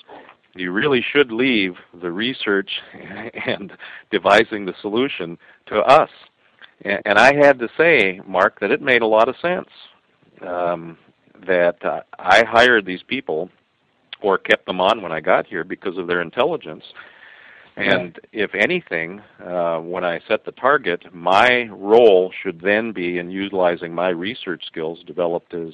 You 0.55 0.71
really 0.71 1.03
should 1.11 1.31
leave 1.31 1.75
the 2.01 2.11
research 2.11 2.69
and 3.45 3.73
devising 4.11 4.65
the 4.65 4.73
solution 4.81 5.37
to 5.67 5.79
us. 5.81 6.09
And, 6.83 7.01
and 7.05 7.17
I 7.17 7.33
had 7.35 7.57
to 7.59 7.69
say, 7.75 8.21
Mark, 8.27 8.59
that 8.59 8.69
it 8.69 8.81
made 8.81 9.01
a 9.01 9.07
lot 9.07 9.29
of 9.29 9.35
sense. 9.41 9.69
Um, 10.45 10.97
that 11.47 11.83
uh, 11.83 12.01
I 12.19 12.43
hired 12.45 12.85
these 12.85 13.03
people 13.03 13.49
or 14.21 14.37
kept 14.37 14.65
them 14.65 14.79
on 14.79 15.01
when 15.01 15.11
I 15.11 15.19
got 15.19 15.47
here 15.47 15.63
because 15.63 15.97
of 15.97 16.07
their 16.07 16.21
intelligence 16.21 16.83
and 17.75 18.19
if 18.31 18.53
anything, 18.53 19.21
uh, 19.43 19.79
when 19.79 20.03
I 20.03 20.19
set 20.27 20.45
the 20.45 20.51
target, 20.51 21.05
my 21.13 21.67
role 21.71 22.31
should 22.43 22.61
then 22.61 22.91
be 22.91 23.17
in 23.17 23.31
utilizing 23.31 23.93
my 23.93 24.09
research 24.09 24.63
skills 24.65 25.03
developed 25.05 25.53
as 25.53 25.73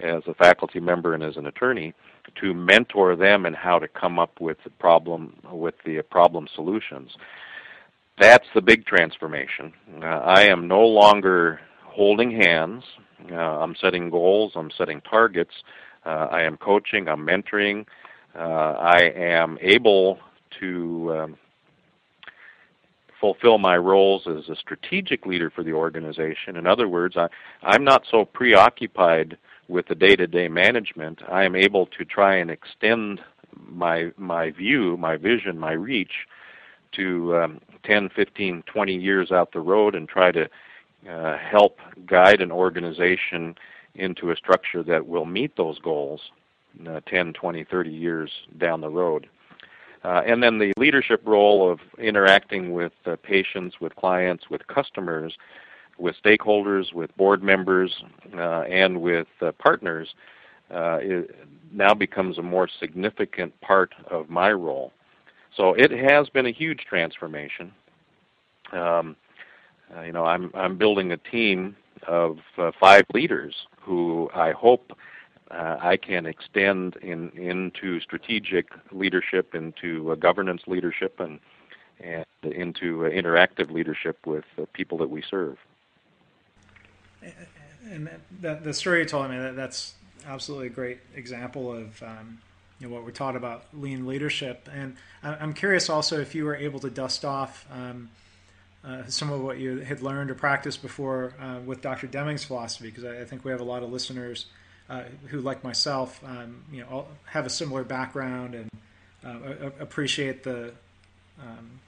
as 0.00 0.22
a 0.26 0.34
faculty 0.34 0.80
member 0.80 1.12
and 1.12 1.22
as 1.22 1.36
an 1.36 1.46
attorney 1.46 1.92
to 2.40 2.54
mentor 2.54 3.16
them 3.16 3.44
in 3.44 3.52
how 3.52 3.78
to 3.78 3.86
come 3.88 4.18
up 4.18 4.40
with 4.40 4.56
the 4.64 4.70
problem 4.70 5.36
with 5.52 5.74
the 5.84 6.00
problem 6.10 6.48
solutions. 6.54 7.10
That's 8.18 8.46
the 8.54 8.62
big 8.62 8.86
transformation. 8.86 9.72
Uh, 10.02 10.06
I 10.06 10.42
am 10.42 10.68
no 10.68 10.80
longer 10.80 11.60
holding 11.84 12.30
hands. 12.30 12.84
Uh, 13.30 13.34
I'm 13.34 13.74
setting 13.80 14.10
goals. 14.10 14.52
I'm 14.54 14.70
setting 14.76 15.00
targets. 15.02 15.52
Uh, 16.04 16.28
I 16.30 16.42
am 16.42 16.56
coaching. 16.56 17.08
I'm 17.08 17.26
mentoring. 17.26 17.86
Uh, 18.34 18.38
I 18.78 19.10
am 19.16 19.58
able 19.60 20.18
to 20.58 21.16
um, 21.18 21.36
fulfill 23.20 23.58
my 23.58 23.76
roles 23.76 24.26
as 24.26 24.48
a 24.48 24.56
strategic 24.56 25.26
leader 25.26 25.50
for 25.50 25.62
the 25.62 25.72
organization. 25.72 26.56
In 26.56 26.66
other 26.66 26.88
words, 26.88 27.16
I, 27.16 27.28
I'm 27.62 27.84
not 27.84 28.04
so 28.10 28.24
preoccupied 28.24 29.36
with 29.68 29.86
the 29.86 29.94
day-to-day 29.94 30.48
management. 30.48 31.20
I 31.28 31.44
am 31.44 31.54
able 31.54 31.86
to 31.86 32.04
try 32.04 32.36
and 32.36 32.50
extend 32.50 33.20
my 33.68 34.12
my 34.16 34.50
view, 34.50 34.96
my 34.96 35.16
vision, 35.16 35.58
my 35.58 35.72
reach 35.72 36.26
to 36.92 37.36
um, 37.36 37.60
10, 37.84 38.10
15, 38.14 38.62
20 38.66 38.94
years 38.94 39.30
out 39.30 39.52
the 39.52 39.60
road 39.60 39.94
and 39.94 40.08
try 40.08 40.32
to 40.32 40.48
uh, 41.08 41.36
help 41.38 41.78
guide 42.06 42.40
an 42.40 42.50
organization 42.50 43.54
into 43.94 44.30
a 44.30 44.36
structure 44.36 44.82
that 44.82 45.06
will 45.06 45.24
meet 45.24 45.56
those 45.56 45.78
goals 45.78 46.20
uh, 46.88 47.00
10, 47.06 47.32
20, 47.32 47.64
30 47.64 47.90
years 47.90 48.30
down 48.58 48.80
the 48.80 48.88
road. 48.88 49.28
Uh, 50.02 50.22
and 50.26 50.42
then 50.42 50.58
the 50.58 50.72
leadership 50.76 51.20
role 51.26 51.70
of 51.70 51.78
interacting 51.98 52.72
with 52.72 52.92
uh, 53.04 53.16
patients, 53.22 53.76
with 53.80 53.94
clients, 53.96 54.48
with 54.48 54.66
customers, 54.66 55.36
with 55.98 56.16
stakeholders, 56.24 56.94
with 56.94 57.14
board 57.16 57.42
members, 57.42 58.02
uh, 58.34 58.62
and 58.62 59.00
with 59.00 59.28
uh, 59.42 59.52
partners 59.52 60.14
uh, 60.70 60.98
now 61.72 61.92
becomes 61.92 62.38
a 62.38 62.42
more 62.42 62.68
significant 62.80 63.58
part 63.60 63.92
of 64.10 64.30
my 64.30 64.50
role. 64.50 64.92
So 65.54 65.74
it 65.74 65.90
has 65.90 66.28
been 66.30 66.46
a 66.46 66.52
huge 66.52 66.86
transformation. 66.88 67.72
Um, 68.72 69.16
uh, 69.94 70.02
you 70.02 70.12
know, 70.12 70.24
I'm 70.24 70.50
I'm 70.54 70.78
building 70.78 71.12
a 71.12 71.16
team 71.16 71.76
of 72.06 72.38
five 72.78 73.04
leaders 73.12 73.54
who 73.80 74.30
I 74.34 74.52
hope 74.52 74.92
uh, 75.50 75.78
I 75.80 75.96
can 75.96 76.26
extend 76.26 76.96
in, 76.96 77.30
into 77.30 78.00
strategic 78.00 78.72
leadership, 78.92 79.54
into 79.54 80.12
uh, 80.12 80.14
governance 80.14 80.62
leadership, 80.66 81.18
and, 81.20 81.40
and 82.00 82.24
into 82.42 83.06
uh, 83.06 83.10
interactive 83.10 83.70
leadership 83.70 84.18
with 84.26 84.44
the 84.56 84.66
people 84.66 84.98
that 84.98 85.10
we 85.10 85.22
serve. 85.22 85.58
And 87.90 88.08
that, 88.40 88.64
the 88.64 88.72
story 88.72 89.00
you 89.00 89.04
told 89.06 89.30
me 89.30 89.38
that, 89.38 89.56
that's 89.56 89.94
absolutely 90.26 90.68
a 90.68 90.70
great 90.70 90.98
example 91.14 91.72
of 91.72 92.02
um, 92.02 92.38
you 92.78 92.88
know, 92.88 92.94
what 92.94 93.04
we're 93.04 93.10
taught 93.10 93.36
about 93.36 93.64
lean 93.72 94.06
leadership. 94.06 94.68
And 94.72 94.96
I'm 95.22 95.52
curious 95.52 95.90
also 95.90 96.20
if 96.20 96.34
you 96.34 96.44
were 96.44 96.56
able 96.56 96.80
to 96.80 96.90
dust 96.90 97.24
off 97.24 97.66
um, 97.72 98.10
uh, 98.84 99.02
some 99.08 99.30
of 99.30 99.42
what 99.42 99.58
you 99.58 99.78
had 99.80 100.00
learned 100.00 100.30
or 100.30 100.34
practiced 100.34 100.80
before 100.80 101.34
uh, 101.40 101.58
with 101.64 101.82
Dr. 101.82 102.06
Deming's 102.06 102.44
philosophy, 102.44 102.88
because 102.88 103.04
I, 103.04 103.20
I, 103.20 103.24
think 103.26 103.44
we 103.44 103.50
have 103.50 103.60
a 103.60 103.64
lot 103.64 103.82
of 103.82 103.92
listeners 103.92 104.46
uh, 104.90 105.04
who, 105.28 105.40
like 105.40 105.62
myself, 105.62 106.20
um, 106.24 106.64
you 106.72 106.80
know, 106.80 107.06
have 107.26 107.46
a 107.46 107.50
similar 107.50 107.84
background 107.84 108.56
and 108.56 108.70
uh, 109.24 109.70
appreciate 109.78 110.42
the 110.42 110.72
um, 111.40 111.78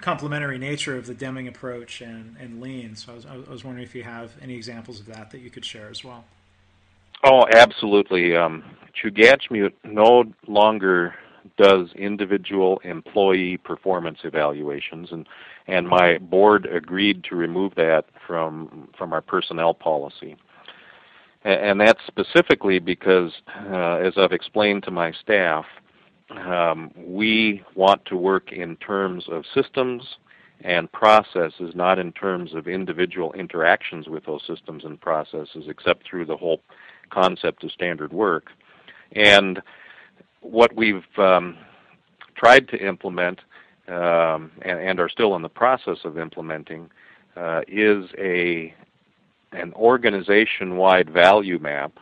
complementary 0.00 0.56
nature 0.56 0.96
of 0.96 1.06
the 1.06 1.12
Deming 1.12 1.46
approach 1.46 2.00
and, 2.00 2.36
and 2.40 2.62
lean. 2.62 2.96
So 2.96 3.12
I 3.12 3.16
was, 3.16 3.26
I 3.26 3.36
was 3.50 3.64
wondering 3.64 3.84
if 3.84 3.94
you 3.94 4.02
have 4.02 4.32
any 4.40 4.54
examples 4.54 4.98
of 4.98 5.06
that 5.06 5.30
that 5.32 5.40
you 5.40 5.50
could 5.50 5.64
share 5.64 5.90
as 5.90 6.02
well. 6.02 6.24
Oh, 7.22 7.46
absolutely. 7.52 8.34
Um, 8.34 8.64
Chugachmiut 8.94 9.72
no 9.84 10.24
longer 10.46 11.14
does 11.58 11.92
individual 11.96 12.80
employee 12.84 13.58
performance 13.58 14.20
evaluations, 14.22 15.10
and 15.12 15.26
and 15.66 15.86
my 15.86 16.18
board 16.18 16.66
agreed 16.66 17.24
to 17.24 17.34
remove 17.34 17.74
that 17.74 18.06
from 18.26 18.88
from 18.96 19.12
our 19.12 19.20
personnel 19.20 19.74
policy 19.74 20.36
and 21.44 21.80
that's 21.80 22.00
specifically 22.06 22.78
because, 22.78 23.32
uh, 23.70 23.96
as 23.96 24.14
I've 24.16 24.32
explained 24.32 24.82
to 24.84 24.90
my 24.90 25.12
staff, 25.12 25.64
um, 26.30 26.90
we 26.96 27.62
want 27.74 28.04
to 28.06 28.16
work 28.16 28.52
in 28.52 28.76
terms 28.76 29.24
of 29.30 29.44
systems 29.54 30.02
and 30.62 30.90
processes, 30.92 31.74
not 31.74 31.98
in 31.98 32.12
terms 32.12 32.54
of 32.54 32.66
individual 32.66 33.32
interactions 33.34 34.08
with 34.08 34.26
those 34.26 34.42
systems 34.46 34.84
and 34.84 35.00
processes, 35.00 35.64
except 35.68 36.06
through 36.06 36.26
the 36.26 36.36
whole 36.36 36.60
concept 37.10 37.62
of 37.64 37.70
standard 37.70 38.12
work. 38.12 38.50
And 39.12 39.62
what 40.40 40.74
we've 40.74 41.04
um, 41.16 41.56
tried 42.34 42.68
to 42.68 42.76
implement 42.76 43.40
um, 43.86 44.50
and, 44.62 44.78
and, 44.80 45.00
are 45.00 45.08
still 45.08 45.34
in 45.34 45.40
the 45.40 45.48
process 45.48 45.96
of 46.04 46.18
implementing 46.18 46.90
uh, 47.36 47.62
is 47.66 48.04
a 48.18 48.74
an 49.52 49.72
organization-wide 49.74 51.10
value 51.10 51.58
map 51.58 51.92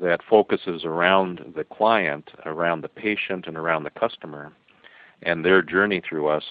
that 0.00 0.20
focuses 0.28 0.84
around 0.84 1.52
the 1.56 1.64
client, 1.64 2.30
around 2.46 2.82
the 2.82 2.88
patient, 2.88 3.46
and 3.46 3.56
around 3.56 3.84
the 3.84 3.90
customer 3.90 4.52
and 5.22 5.44
their 5.44 5.62
journey 5.62 6.02
through 6.06 6.28
us, 6.28 6.44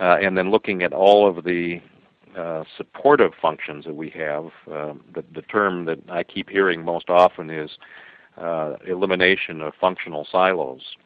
uh, 0.00 0.16
and 0.20 0.36
then 0.36 0.50
looking 0.50 0.82
at 0.82 0.92
all 0.92 1.28
of 1.28 1.44
the 1.44 1.80
uh, 2.36 2.64
supportive 2.76 3.32
functions 3.40 3.84
that 3.84 3.94
we 3.94 4.08
have. 4.10 4.46
Uh, 4.70 4.94
the, 5.14 5.24
the, 5.34 5.42
term 5.42 5.84
that 5.84 5.98
I 6.08 6.22
keep 6.22 6.48
hearing 6.48 6.84
most 6.84 7.10
often 7.10 7.50
is 7.50 7.70
uh, 8.36 8.76
elimination 8.86 9.60
of 9.60 9.74
functional 9.80 10.26
silos. 10.30 10.96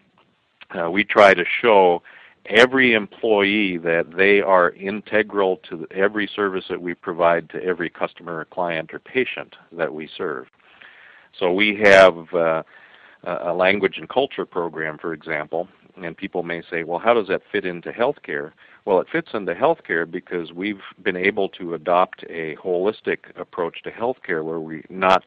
Uh, 0.78 0.90
we 0.90 1.02
try 1.02 1.32
to 1.34 1.44
show 1.62 2.02
every 2.46 2.92
employee 2.94 3.78
that 3.78 4.16
they 4.16 4.40
are 4.40 4.70
integral 4.70 5.59
to 5.68 5.87
every 5.90 6.28
service 6.35 6.64
that 6.68 6.83
we 6.83 6.94
provide 6.94 7.48
to 7.50 7.62
every 7.62 7.88
customer 7.88 8.38
or 8.40 8.44
client 8.44 8.92
or 8.92 8.98
patient 8.98 9.57
that 9.72 9.92
we 9.92 10.09
serve. 10.16 10.46
So 11.38 11.52
we 11.52 11.80
have 11.83 12.33
uh, 12.35 12.62
a 13.24 13.52
language 13.52 13.96
and 13.98 14.09
culture 14.09 14.46
program, 14.46 14.98
for 14.98 15.12
example, 15.12 15.68
and 15.96 16.16
people 16.16 16.42
may 16.42 16.62
say, 16.70 16.85
well, 16.85 16.98
how 16.98 17.14
does 17.14 17.28
that 17.28 17.42
fit 17.50 17.64
into 17.64 17.90
healthcare? 17.90 18.52
Well, 18.85 19.00
it 19.00 19.07
fits 19.11 19.28
into 19.33 19.54
healthcare 19.54 20.11
because 20.11 20.52
we've 20.52 20.83
been 21.02 21.16
able 21.16 21.48
to 21.50 21.74
adopt 21.74 22.24
a 22.24 22.57
holistic 22.57 23.18
approach 23.37 23.83
to 23.85 23.90
healthcare 23.90 24.44
where 24.44 24.61
we 24.61 24.85
not 24.90 25.24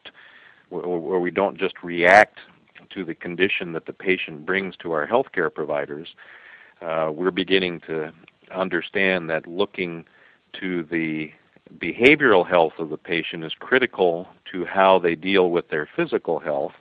where 0.70 1.18
we 1.18 1.30
don't 1.30 1.58
just 1.58 1.82
react 1.82 2.38
to 2.90 3.04
the 3.04 3.14
condition 3.14 3.72
that 3.72 3.86
the 3.86 3.92
patient 3.92 4.44
brings 4.44 4.76
to 4.76 4.92
our 4.92 5.06
healthcare 5.06 5.52
providers, 5.52 6.08
uh, 6.80 7.10
we're 7.12 7.30
beginning 7.30 7.80
to 7.86 8.12
understand 8.54 9.28
that 9.30 9.46
looking 9.46 10.04
to 10.60 10.84
the 10.84 11.30
behavioral 11.78 12.48
health 12.48 12.72
of 12.78 12.90
the 12.90 12.96
patient 12.96 13.44
is 13.44 13.52
critical 13.58 14.26
to 14.50 14.64
how 14.64 14.98
they 14.98 15.14
deal 15.14 15.50
with 15.50 15.68
their 15.68 15.88
physical 15.96 16.38
health, 16.38 16.72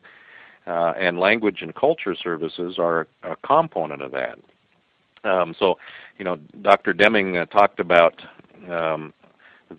uh, 0.65 0.93
and 0.97 1.19
language 1.19 1.61
and 1.61 1.75
culture 1.75 2.15
services 2.15 2.77
are 2.77 3.07
a, 3.23 3.35
component 3.37 4.01
of 4.01 4.11
that. 4.11 4.39
Um, 5.23 5.55
so, 5.57 5.77
you 6.17 6.25
know, 6.25 6.37
Dr. 6.61 6.93
Deming 6.93 7.37
uh, 7.37 7.45
talked 7.45 7.79
about 7.79 8.21
um, 8.69 9.13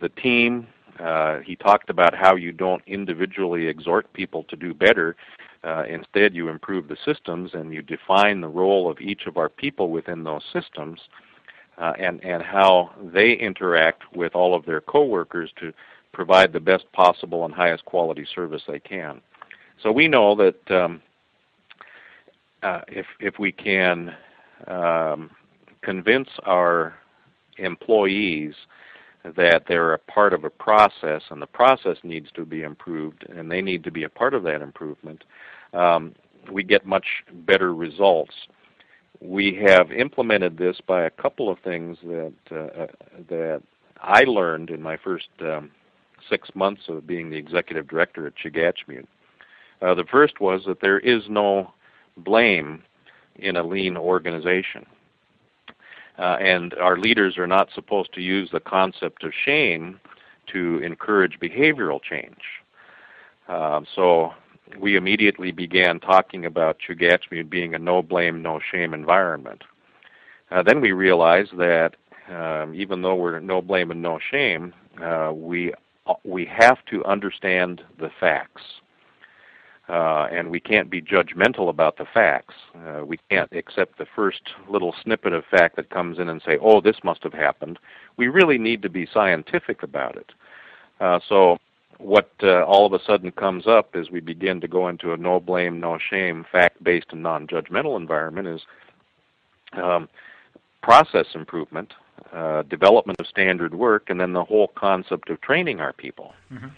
the 0.01 0.09
team. 0.09 0.67
Uh, 0.99 1.39
he 1.41 1.57
talked 1.57 1.91
about 1.91 2.15
how 2.15 2.35
you 2.35 2.53
don't 2.53 2.83
individually 2.87 3.67
exhort 3.67 4.13
people 4.13 4.45
to 4.45 4.57
do 4.57 4.75
better. 4.75 5.17
Uh, 5.65 5.85
instead, 5.89 6.35
you 6.35 6.49
improve 6.49 6.87
the 6.89 6.97
systems 7.05 7.51
and 7.55 7.75
you 7.75 7.83
define 7.83 8.41
the 8.41 8.49
role 8.49 8.91
of 8.91 9.01
each 9.01 9.27
of 9.27 9.37
our 9.37 9.49
people 9.49 9.91
within 9.91 10.23
those 10.23 10.43
systems 10.53 11.01
uh, 11.79 11.93
and, 11.99 12.23
and 12.25 12.43
how 12.43 12.91
they 13.13 13.33
interact 13.33 14.03
with 14.15 14.35
all 14.35 14.55
of 14.55 14.65
their 14.67 14.81
coworkers 14.81 15.51
to 15.59 15.73
provide 16.13 16.53
the 16.53 16.61
best 16.61 16.91
possible 16.93 17.45
and 17.45 17.55
highest 17.55 17.85
quality 17.85 18.27
service 18.35 18.63
they 18.69 18.81
can. 18.81 19.21
So 19.83 19.93
we 19.93 20.09
know 20.09 20.35
that 20.37 20.71
um, 20.71 21.03
uh, 22.63 22.81
if, 22.89 23.07
if 23.21 23.39
we 23.39 23.53
can 23.53 24.15
um, 24.67 25.31
convince 25.83 26.29
our 26.45 26.95
employees 27.59 28.55
that 29.25 29.65
they're 29.69 29.95
a 29.95 29.99
part 29.99 30.33
of 30.33 30.45
a 30.45 30.51
process 30.51 31.23
and 31.31 31.43
the 31.43 31.47
process 31.47 31.97
needs 32.03 32.31
to 32.35 32.45
be 32.45 32.63
improved 32.63 33.27
and 33.29 33.51
they 33.51 33.61
need 33.61 33.85
to 33.85 33.91
be 33.91 34.05
a 34.05 34.09
part 34.09 34.35
of 34.35 34.43
that 34.45 34.63
improvement, 34.63 35.25
um, 35.75 36.15
we 36.51 36.63
get 36.63 36.87
much 36.87 37.07
better 37.47 37.75
results. 37.75 38.35
We 39.21 39.55
have 39.67 39.91
implemented 39.93 40.57
this 40.57 40.81
by 40.87 41.05
a 41.05 41.11
couple 41.11 41.51
of 41.51 41.59
things 41.61 41.99
that 42.05 42.33
uh, 42.51 42.87
that 43.29 43.63
I 44.01 44.23
learned 44.23 44.71
in 44.71 44.81
my 44.81 44.97
first 44.97 45.29
um, 45.41 45.71
six 46.31 46.49
months 46.55 46.83
of 46.89 47.07
being 47.07 47.31
the 47.31 47.37
executive 47.37 47.89
director 47.89 48.27
at 48.27 48.35
Chugachmiut. 48.37 49.07
Uh, 49.83 49.95
the 49.95 50.05
first 50.05 50.41
was 50.41 50.63
that 50.67 50.81
there 50.81 50.99
is 50.99 51.23
no 51.29 51.73
blame 52.17 52.83
in 53.37 53.57
a 53.57 53.63
lean 53.63 53.97
organization. 53.97 54.87
Uh, 56.19 56.37
and 56.41 56.75
our 56.75 56.99
leaders 56.99 57.39
are 57.39 57.47
not 57.47 57.69
supposed 57.75 58.13
to 58.13 58.21
use 58.21 58.51
the 58.51 58.61
concept 58.61 59.23
of 59.23 59.33
shame 59.45 60.01
to 60.53 60.79
encourage 60.79 61.39
behavioral 61.41 62.03
change. 62.03 62.41
Uh, 63.49 63.81
so 63.95 64.33
we 64.79 64.97
immediately 64.97 65.53
began 65.53 66.01
talking 66.01 66.45
about 66.45 66.79
Chugachmiut 66.79 67.49
being 67.49 67.75
a 67.75 67.79
no 67.79 68.03
blame, 68.03 68.43
no 68.43 68.61
shame 68.73 68.95
environment. 68.95 69.63
Uh, 70.51 70.63
then 70.63 70.81
we 70.81 70.93
realized 70.93 71.57
that 71.57 71.95
um, 72.31 72.75
even 72.75 73.03
though 73.03 73.15
we're 73.15 73.41
no 73.41 73.63
blame 73.63 73.91
and 73.91 74.03
no 74.03 74.19
shame, 74.31 74.75
uh, 75.03 75.31
we 75.33 75.73
we 76.25 76.47
have 76.47 76.79
to 76.87 77.05
understand 77.05 77.83
the 77.99 78.11
facts. 78.19 78.63
Uh, 79.89 80.29
and 80.31 80.51
we 80.51 80.61
can't 80.61 80.91
be 80.91 81.01
judgmental 81.01 81.71
about 81.71 81.97
the 81.97 82.05
facts. 82.13 82.55
Uh, 82.87 83.05
we 83.05 83.19
can't 83.31 83.51
accept 83.53 83.97
the 83.97 84.07
first 84.15 84.43
little 84.69 84.95
snippet 85.03 85.33
of 85.33 85.45
fact 85.47 85.77
that 85.77 85.89
comes 85.89 86.19
in 86.19 86.29
and 86.29 86.43
say, 86.43 86.59
"Oh, 86.61 86.81
this 86.81 87.03
must 87.03 87.23
have 87.23 87.33
happened." 87.33 87.79
We 88.17 88.29
really 88.29 88.59
need 88.59 88.83
to 88.83 88.91
be 88.91 89.07
scientific 89.07 89.83
about 89.83 90.17
it. 90.17 90.33
Uh, 91.01 91.21
so, 91.27 91.59
what 91.97 92.31
uh, 92.43 92.65
all 92.65 92.85
of 92.85 92.93
a 92.93 93.03
sudden 93.03 93.31
comes 93.33 93.67
up 93.67 93.97
as 93.97 94.11
we 94.11 94.21
begin 94.21 94.61
to 94.61 94.69
go 94.69 94.89
into 94.89 95.13
a 95.13 95.17
no 95.17 95.41
blame, 95.41 95.81
no 95.81 95.99
shame, 95.99 96.45
fact-based 96.51 97.13
and 97.13 97.23
non-judgmental 97.23 97.97
environment 97.97 98.47
is 98.47 98.61
um, 99.73 100.09
process 100.83 101.27
improvement, 101.35 101.95
uh, 102.33 102.63
development 102.63 103.19
of 103.21 103.27
standard 103.27 103.75
work, 103.75 104.11
and 104.11 104.21
then 104.21 104.35
the 104.35 104.45
whole 104.45 104.69
concept 104.69 105.31
of 105.31 105.41
training 105.41 105.81
our 105.81 105.95
people. 105.95 106.35
Mm-hmm. 106.53 106.69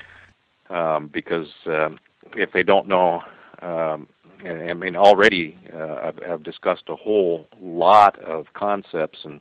Um, 0.73 1.09
because 1.09 1.49
um, 1.66 1.99
if 2.35 2.52
they 2.52 2.62
don't 2.62 2.88
know, 2.88 3.22
um, 3.62 4.09
I 4.44 4.72
mean, 4.72 4.96
already 4.96 5.59
uh, 5.74 5.96
I've, 6.02 6.18
I've, 6.28 6.42
discussed 6.42 6.85
a 6.88 6.96
whole 6.96 7.46
lot 7.61 8.18
of 8.20 8.46
concepts 8.54 9.18
and 9.24 9.40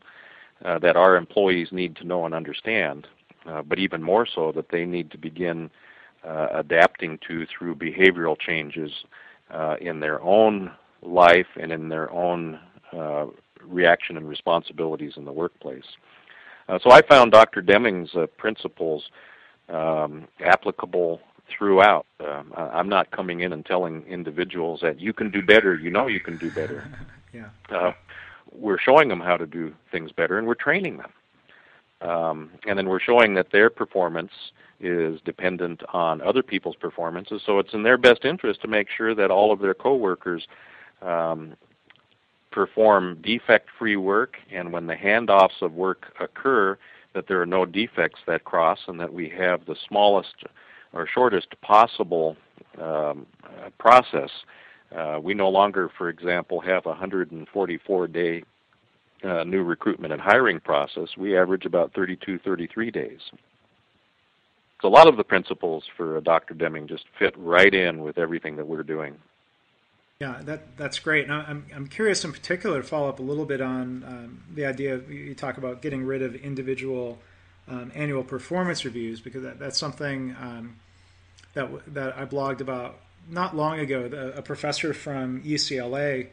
uh, 0.65 0.77
that 0.79 0.97
our 0.97 1.15
employees 1.15 1.69
need 1.71 1.95
to 1.97 2.03
know 2.03 2.25
and 2.25 2.35
understand, 2.35 3.07
uh, 3.45 3.61
but 3.61 3.79
even 3.79 4.03
more 4.03 4.27
so 4.27 4.51
that 4.51 4.69
they 4.69 4.83
need 4.83 5.09
to 5.11 5.17
begin 5.17 5.69
uh, 6.25 6.47
adapting 6.51 7.17
to 7.27 7.45
through 7.45 7.75
behavioral 7.75 8.37
changes 8.37 8.91
uh, 9.51 9.75
in 9.79 10.01
their 10.01 10.21
own 10.21 10.69
life 11.01 11.47
and 11.59 11.71
in 11.71 11.87
their 11.87 12.11
own 12.11 12.59
uh, 12.91 13.25
reaction 13.61 14.17
and 14.17 14.27
responsibilities 14.27 15.13
in 15.15 15.23
the 15.23 15.31
workplace. 15.31 15.95
so 16.83 16.91
I 16.91 17.01
found 17.07 17.31
Dr. 17.31 17.61
Deming's 17.61 18.11
principles 18.37 19.09
um, 19.69 20.27
applicable 20.41 21.21
throughout. 21.49 22.05
Um, 22.19 22.53
I'm 22.55 22.89
not 22.89 23.11
coming 23.11 23.41
in 23.41 23.53
and 23.53 23.65
telling 23.65 24.03
individuals 24.07 24.79
that 24.81 24.99
you 24.99 25.13
can 25.13 25.29
do 25.31 25.41
better. 25.41 25.75
You 25.75 25.89
know 25.89 26.07
you 26.07 26.19
can 26.19 26.37
do 26.37 26.51
better. 26.51 26.89
yeah. 27.33 27.49
Uh, 27.69 27.91
we're 28.51 28.79
showing 28.79 29.09
them 29.09 29.19
how 29.19 29.37
to 29.37 29.45
do 29.45 29.73
things 29.91 30.11
better, 30.11 30.37
and 30.37 30.47
we're 30.47 30.55
training 30.55 30.97
them. 30.97 31.11
Um, 32.01 32.51
and 32.65 32.77
then 32.77 32.87
we're 32.87 32.99
showing 32.99 33.33
that 33.35 33.51
their 33.51 33.69
performance 33.69 34.31
is 34.79 35.19
dependent 35.25 35.81
on 35.93 36.21
other 36.21 36.41
people's 36.41 36.77
performances. 36.77 37.41
So 37.45 37.59
it's 37.59 37.73
in 37.73 37.83
their 37.83 37.97
best 37.97 38.23
interest 38.23 38.61
to 38.61 38.67
make 38.67 38.87
sure 38.89 39.13
that 39.13 39.31
all 39.31 39.51
of 39.51 39.59
their 39.59 39.73
coworkers 39.73 40.47
um, 41.01 41.55
perform 42.51 43.19
defect-free 43.21 43.97
work, 43.97 44.37
and 44.51 44.71
when 44.71 44.87
the 44.87 44.95
handoffs 44.95 45.61
of 45.61 45.73
work 45.73 46.13
occur, 46.19 46.77
that 47.13 47.27
there 47.27 47.41
are 47.41 47.45
no 47.45 47.65
defects 47.65 48.19
that 48.27 48.45
cross, 48.45 48.79
and 48.87 48.99
that 48.99 49.13
we 49.13 49.29
have 49.29 49.65
the 49.65 49.75
smallest 49.87 50.43
or 50.93 51.07
shortest 51.07 51.59
possible 51.61 52.35
um, 52.81 53.25
process. 53.77 54.29
Uh, 54.95 55.19
we 55.21 55.33
no 55.33 55.49
longer, 55.49 55.89
for 55.97 56.09
example, 56.09 56.59
have 56.61 56.85
a 56.85 56.89
144 56.89 58.07
day 58.07 58.43
uh, 59.23 59.43
new 59.43 59.63
recruitment 59.63 60.13
and 60.13 60.21
hiring 60.21 60.59
process. 60.59 61.09
We 61.17 61.37
average 61.37 61.65
about 61.65 61.93
32, 61.93 62.39
33 62.39 62.91
days. 62.91 63.19
So 64.81 64.87
a 64.87 64.89
lot 64.89 65.07
of 65.07 65.17
the 65.17 65.23
principles 65.23 65.83
for 65.97 66.21
Dr. 66.21 66.53
Deming 66.53 66.87
just 66.87 67.03
fit 67.17 67.33
right 67.37 67.73
in 67.73 68.01
with 68.01 68.17
everything 68.17 68.55
that 68.55 68.65
we're 68.65 68.83
doing. 68.83 69.15
Yeah, 70.21 70.41
that 70.43 70.77
that's 70.77 70.99
great. 70.99 71.25
And 71.25 71.33
I'm 71.33 71.65
I'm 71.73 71.87
curious 71.87 72.25
in 72.25 72.33
particular 72.33 72.81
to 72.81 72.87
follow 72.87 73.07
up 73.07 73.19
a 73.19 73.23
little 73.23 73.45
bit 73.45 73.61
on 73.61 74.03
um, 74.03 74.43
the 74.53 74.65
idea 74.65 74.95
of, 74.95 75.09
you 75.09 75.33
talk 75.33 75.57
about 75.57 75.81
getting 75.81 76.03
rid 76.03 76.21
of 76.21 76.35
individual 76.35 77.19
um, 77.69 77.91
annual 77.93 78.23
performance 78.23 78.83
reviews 78.83 79.21
because 79.21 79.43
that, 79.43 79.59
that's 79.59 79.77
something 79.77 80.35
um, 80.41 80.75
that 81.53 81.93
that 81.93 82.17
I 82.17 82.25
blogged 82.25 82.61
about 82.61 82.97
not 83.29 83.55
long 83.55 83.79
ago. 83.79 84.07
The, 84.07 84.37
a 84.37 84.41
professor 84.41 84.93
from 84.93 85.43
UCLA 85.43 86.27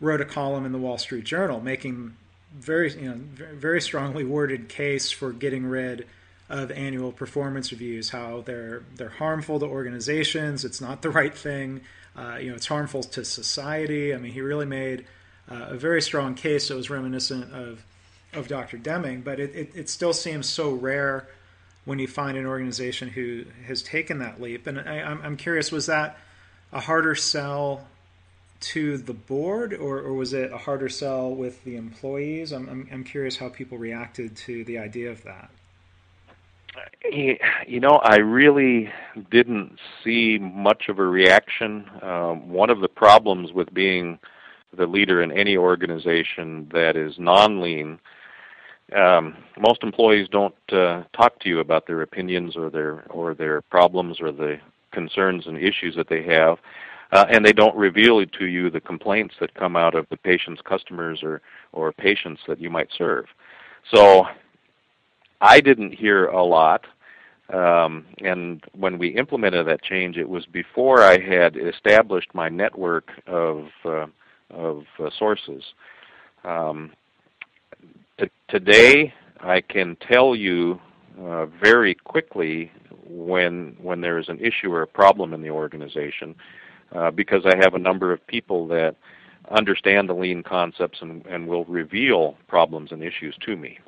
wrote 0.00 0.20
a 0.20 0.24
column 0.24 0.66
in 0.66 0.72
the 0.72 0.78
Wall 0.78 0.98
Street 0.98 1.24
Journal 1.24 1.60
making 1.60 2.16
very 2.54 2.92
you 2.92 3.08
know 3.08 3.18
very 3.54 3.80
strongly 3.80 4.24
worded 4.24 4.68
case 4.68 5.10
for 5.10 5.32
getting 5.32 5.66
rid 5.66 6.06
of 6.48 6.70
annual 6.70 7.12
performance 7.12 7.72
reviews. 7.72 8.10
How 8.10 8.42
they're 8.42 8.82
they're 8.96 9.08
harmful 9.08 9.58
to 9.60 9.66
organizations. 9.66 10.64
It's 10.64 10.80
not 10.80 11.02
the 11.02 11.10
right 11.10 11.36
thing. 11.36 11.80
Uh, 12.16 12.36
you 12.40 12.50
know, 12.50 12.54
it's 12.54 12.66
harmful 12.66 13.02
to 13.02 13.24
society. 13.24 14.14
I 14.14 14.18
mean, 14.18 14.32
he 14.32 14.40
really 14.40 14.66
made 14.66 15.04
uh, 15.50 15.66
a 15.70 15.76
very 15.76 16.00
strong 16.00 16.34
case 16.34 16.68
that 16.68 16.76
was 16.76 16.88
reminiscent 16.88 17.52
of 17.52 17.84
of 18.36 18.48
Dr. 18.48 18.76
Deming, 18.76 19.22
but 19.22 19.40
it, 19.40 19.54
it, 19.54 19.70
it, 19.74 19.88
still 19.88 20.12
seems 20.12 20.48
so 20.48 20.72
rare 20.72 21.28
when 21.84 21.98
you 21.98 22.06
find 22.06 22.36
an 22.36 22.46
organization 22.46 23.08
who 23.08 23.44
has 23.66 23.82
taken 23.82 24.18
that 24.18 24.40
leap. 24.40 24.66
And 24.66 24.80
I, 24.80 24.96
am 24.96 25.36
curious, 25.36 25.70
was 25.70 25.86
that 25.86 26.18
a 26.72 26.80
harder 26.80 27.14
sell 27.14 27.86
to 28.60 28.96
the 28.96 29.12
board, 29.12 29.74
or, 29.74 29.98
or, 29.98 30.14
was 30.14 30.32
it 30.32 30.50
a 30.50 30.56
harder 30.56 30.88
sell 30.88 31.30
with 31.30 31.62
the 31.64 31.76
employees? 31.76 32.52
I'm, 32.52 32.68
I'm, 32.68 32.88
I'm 32.90 33.04
curious 33.04 33.36
how 33.36 33.50
people 33.50 33.76
reacted 33.76 34.36
to 34.36 34.64
the 34.64 34.78
idea 34.78 35.10
of 35.10 35.22
that. 35.24 35.50
You 37.12 37.80
know, 37.80 38.00
I 38.02 38.16
really 38.16 38.90
didn't 39.30 39.78
see 40.02 40.38
much 40.38 40.88
of 40.88 40.98
a 40.98 41.04
reaction. 41.04 41.88
Um, 42.02 42.48
one 42.48 42.70
of 42.70 42.80
the 42.80 42.88
problems 42.88 43.52
with 43.52 43.72
being 43.72 44.18
the 44.76 44.86
leader 44.86 45.22
in 45.22 45.30
any 45.30 45.56
organization 45.56 46.68
that 46.72 46.96
is 46.96 47.18
non-lean 47.18 48.00
um, 48.94 49.36
most 49.58 49.82
employees 49.82 50.28
don't 50.30 50.54
uh, 50.72 51.02
talk 51.16 51.38
to 51.40 51.48
you 51.48 51.60
about 51.60 51.86
their 51.86 52.02
opinions 52.02 52.56
or 52.56 52.70
their 52.70 53.02
or 53.10 53.34
their 53.34 53.62
problems 53.62 54.20
or 54.20 54.32
the 54.32 54.58
concerns 54.92 55.46
and 55.46 55.58
issues 55.58 55.94
that 55.96 56.08
they 56.08 56.22
have, 56.22 56.58
uh, 57.12 57.24
and 57.28 57.44
they 57.44 57.52
don't 57.52 57.76
reveal 57.76 58.24
to 58.24 58.46
you 58.46 58.70
the 58.70 58.80
complaints 58.80 59.34
that 59.40 59.54
come 59.54 59.76
out 59.76 59.94
of 59.94 60.06
the 60.10 60.16
patient's 60.16 60.62
customers 60.62 61.20
or 61.22 61.40
or 61.72 61.92
patients 61.92 62.40
that 62.46 62.60
you 62.60 62.70
might 62.70 62.88
serve. 62.96 63.26
So, 63.92 64.24
I 65.40 65.60
didn't 65.60 65.92
hear 65.92 66.26
a 66.26 66.42
lot. 66.42 66.86
Um, 67.52 68.06
and 68.18 68.64
when 68.72 68.96
we 68.98 69.08
implemented 69.08 69.66
that 69.66 69.82
change, 69.82 70.16
it 70.16 70.28
was 70.28 70.46
before 70.46 71.02
I 71.02 71.18
had 71.18 71.56
established 71.56 72.28
my 72.32 72.48
network 72.48 73.10
of 73.26 73.66
uh, 73.84 74.06
of 74.50 74.84
uh, 74.98 75.10
sources. 75.18 75.62
Um, 76.44 76.92
today, 78.54 79.12
I 79.40 79.60
can 79.60 79.96
tell 79.96 80.36
you 80.36 80.80
uh, 81.20 81.46
very 81.46 81.92
quickly 81.92 82.70
when 83.04 83.76
when 83.82 84.00
there 84.00 84.16
is 84.18 84.28
an 84.28 84.38
issue 84.38 84.72
or 84.72 84.82
a 84.82 84.86
problem 84.86 85.34
in 85.34 85.42
the 85.42 85.50
organization, 85.50 86.36
uh, 86.94 87.10
because 87.10 87.44
I 87.46 87.56
have 87.56 87.74
a 87.74 87.80
number 87.80 88.12
of 88.12 88.24
people 88.28 88.68
that 88.68 88.94
understand 89.50 90.08
the 90.08 90.14
lean 90.14 90.44
concepts 90.44 90.98
and, 91.02 91.26
and 91.26 91.48
will 91.48 91.64
reveal 91.64 92.36
problems 92.46 92.92
and 92.92 93.02
issues 93.02 93.36
to 93.44 93.56
me. 93.56 93.80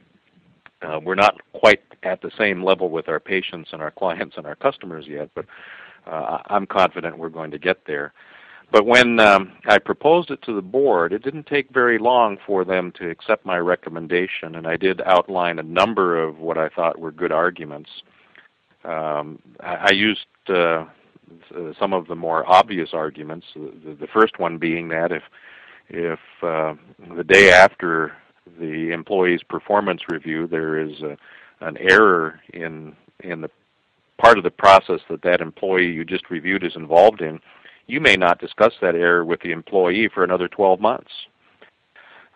Uh, 0.82 0.98
we're 1.00 1.14
not 1.14 1.40
quite 1.52 1.82
at 2.02 2.20
the 2.20 2.32
same 2.36 2.64
level 2.64 2.90
with 2.90 3.08
our 3.08 3.20
patients 3.20 3.70
and 3.72 3.80
our 3.80 3.92
clients 3.92 4.36
and 4.36 4.46
our 4.46 4.56
customers 4.56 5.06
yet, 5.06 5.30
but 5.36 5.46
uh, 6.08 6.38
I'm 6.46 6.66
confident 6.66 7.18
we're 7.18 7.28
going 7.28 7.52
to 7.52 7.58
get 7.58 7.86
there. 7.86 8.12
But 8.72 8.84
when 8.84 9.20
um, 9.20 9.52
I 9.66 9.78
proposed 9.78 10.30
it 10.30 10.42
to 10.42 10.54
the 10.54 10.62
board, 10.62 11.12
it 11.12 11.22
didn't 11.22 11.46
take 11.46 11.70
very 11.70 11.98
long 11.98 12.36
for 12.46 12.64
them 12.64 12.92
to 12.98 13.08
accept 13.08 13.46
my 13.46 13.58
recommendation, 13.58 14.56
and 14.56 14.66
I 14.66 14.76
did 14.76 15.00
outline 15.02 15.58
a 15.58 15.62
number 15.62 16.20
of 16.20 16.38
what 16.38 16.58
I 16.58 16.68
thought 16.68 16.98
were 16.98 17.12
good 17.12 17.32
arguments. 17.32 17.90
Um, 18.84 19.38
I, 19.60 19.74
I 19.74 19.90
used 19.92 20.26
uh, 20.48 20.84
some 21.78 21.92
of 21.92 22.06
the 22.08 22.14
more 22.14 22.48
obvious 22.50 22.90
arguments. 22.92 23.46
The, 23.54 23.96
the 23.98 24.06
first 24.08 24.38
one 24.38 24.58
being 24.58 24.88
that 24.88 25.12
if 25.12 25.22
if 25.88 26.18
uh, 26.42 26.74
the 27.16 27.24
day 27.24 27.52
after 27.52 28.12
the 28.58 28.90
employee's 28.90 29.42
performance 29.42 30.02
review 30.08 30.46
there 30.48 30.78
is 30.78 31.00
a, 31.02 31.16
an 31.60 31.76
error 31.78 32.40
in 32.54 32.96
in 33.20 33.40
the 33.40 33.50
part 34.18 34.38
of 34.38 34.44
the 34.44 34.50
process 34.50 35.00
that 35.08 35.22
that 35.22 35.40
employee 35.40 35.90
you 35.90 36.04
just 36.04 36.30
reviewed 36.30 36.64
is 36.64 36.74
involved 36.74 37.20
in, 37.20 37.38
you 37.86 38.00
may 38.00 38.16
not 38.16 38.40
discuss 38.40 38.72
that 38.80 38.94
error 38.94 39.24
with 39.24 39.40
the 39.40 39.52
employee 39.52 40.08
for 40.12 40.24
another 40.24 40.48
12 40.48 40.80
months. 40.80 41.10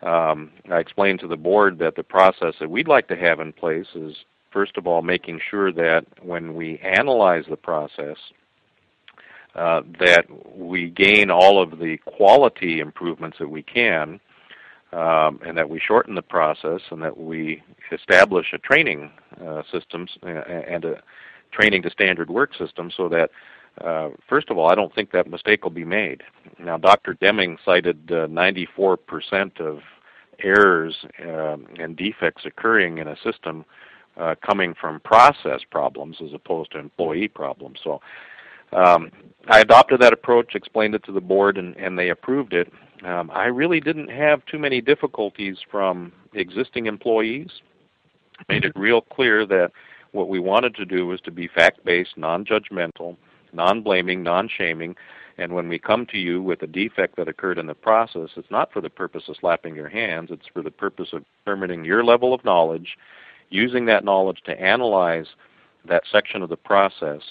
Um, 0.02 0.50
I 0.70 0.78
explained 0.78 1.20
to 1.20 1.28
the 1.28 1.36
board 1.36 1.78
that 1.78 1.96
the 1.96 2.02
process 2.02 2.54
that 2.60 2.70
we'd 2.70 2.88
like 2.88 3.08
to 3.08 3.16
have 3.16 3.40
in 3.40 3.52
place 3.52 3.86
is, 3.94 4.16
first 4.50 4.76
of 4.76 4.86
all, 4.86 5.02
making 5.02 5.40
sure 5.50 5.72
that 5.72 6.06
when 6.22 6.54
we 6.54 6.78
analyze 6.78 7.44
the 7.50 7.56
process, 7.56 8.16
uh, 9.54 9.82
that 9.98 10.24
we 10.56 10.88
gain 10.88 11.30
all 11.30 11.60
of 11.62 11.78
the 11.78 11.98
quality 12.06 12.78
improvements 12.78 13.36
that 13.38 13.48
we 13.48 13.62
can, 13.62 14.20
um, 14.92 15.40
and 15.44 15.56
that 15.56 15.68
we 15.68 15.80
shorten 15.80 16.14
the 16.14 16.22
process, 16.22 16.80
and 16.90 17.02
that 17.02 17.18
we 17.18 17.62
establish 17.92 18.46
a 18.52 18.58
training 18.58 19.10
uh, 19.44 19.62
systems 19.70 20.10
uh, 20.22 20.28
and 20.28 20.84
a 20.84 21.02
training 21.52 21.82
to 21.82 21.90
standard 21.90 22.30
work 22.30 22.54
system 22.54 22.90
so 22.96 23.08
that 23.08 23.30
uh, 23.84 24.10
first 24.28 24.50
of 24.50 24.58
all, 24.58 24.70
I 24.70 24.74
don't 24.74 24.94
think 24.94 25.12
that 25.12 25.28
mistake 25.28 25.64
will 25.64 25.70
be 25.70 25.84
made. 25.84 26.22
Now, 26.58 26.76
Dr. 26.76 27.14
Deming 27.14 27.58
cited 27.64 28.10
uh, 28.10 28.26
94% 28.26 29.60
of 29.60 29.80
errors 30.42 30.96
uh, 31.24 31.56
and 31.78 31.96
defects 31.96 32.44
occurring 32.44 32.98
in 32.98 33.08
a 33.08 33.16
system 33.22 33.64
uh, 34.16 34.34
coming 34.44 34.74
from 34.78 35.00
process 35.00 35.60
problems 35.70 36.16
as 36.22 36.32
opposed 36.34 36.72
to 36.72 36.78
employee 36.78 37.28
problems. 37.28 37.78
So 37.82 38.00
Um, 38.72 39.10
I 39.48 39.60
adopted 39.60 40.00
that 40.00 40.12
approach, 40.12 40.54
explained 40.54 40.94
it 40.94 41.02
to 41.04 41.12
the 41.12 41.20
board, 41.20 41.58
and, 41.58 41.76
and 41.76 41.98
they 41.98 42.10
approved 42.10 42.52
it. 42.52 42.72
Um, 43.04 43.30
I 43.32 43.46
really 43.46 43.80
didn't 43.80 44.10
have 44.10 44.44
too 44.46 44.58
many 44.58 44.80
difficulties 44.80 45.56
from 45.70 46.12
existing 46.34 46.86
employees. 46.86 47.48
Made 48.48 48.64
it 48.64 48.72
real 48.76 49.00
clear 49.00 49.46
that 49.46 49.72
what 50.12 50.28
we 50.28 50.38
wanted 50.38 50.74
to 50.76 50.84
do 50.84 51.06
was 51.06 51.20
to 51.22 51.30
be 51.30 51.48
fact 51.48 51.84
based, 51.84 52.16
non 52.16 52.44
judgmental, 52.44 53.16
non 53.52 53.82
blaming, 53.82 54.22
non 54.22 54.48
shaming. 54.48 54.96
And 55.38 55.54
when 55.54 55.68
we 55.68 55.78
come 55.78 56.04
to 56.06 56.18
you 56.18 56.42
with 56.42 56.62
a 56.62 56.66
defect 56.66 57.16
that 57.16 57.28
occurred 57.28 57.58
in 57.58 57.66
the 57.66 57.74
process, 57.74 58.28
it's 58.36 58.50
not 58.50 58.72
for 58.72 58.82
the 58.82 58.90
purpose 58.90 59.22
of 59.28 59.36
slapping 59.40 59.74
your 59.74 59.88
hands, 59.88 60.28
it's 60.30 60.46
for 60.52 60.62
the 60.62 60.70
purpose 60.70 61.08
of 61.12 61.24
determining 61.38 61.84
your 61.84 62.04
level 62.04 62.34
of 62.34 62.44
knowledge, 62.44 62.98
using 63.48 63.86
that 63.86 64.04
knowledge 64.04 64.42
to 64.44 64.60
analyze 64.60 65.26
that 65.88 66.02
section 66.12 66.42
of 66.42 66.50
the 66.50 66.56
process, 66.56 67.22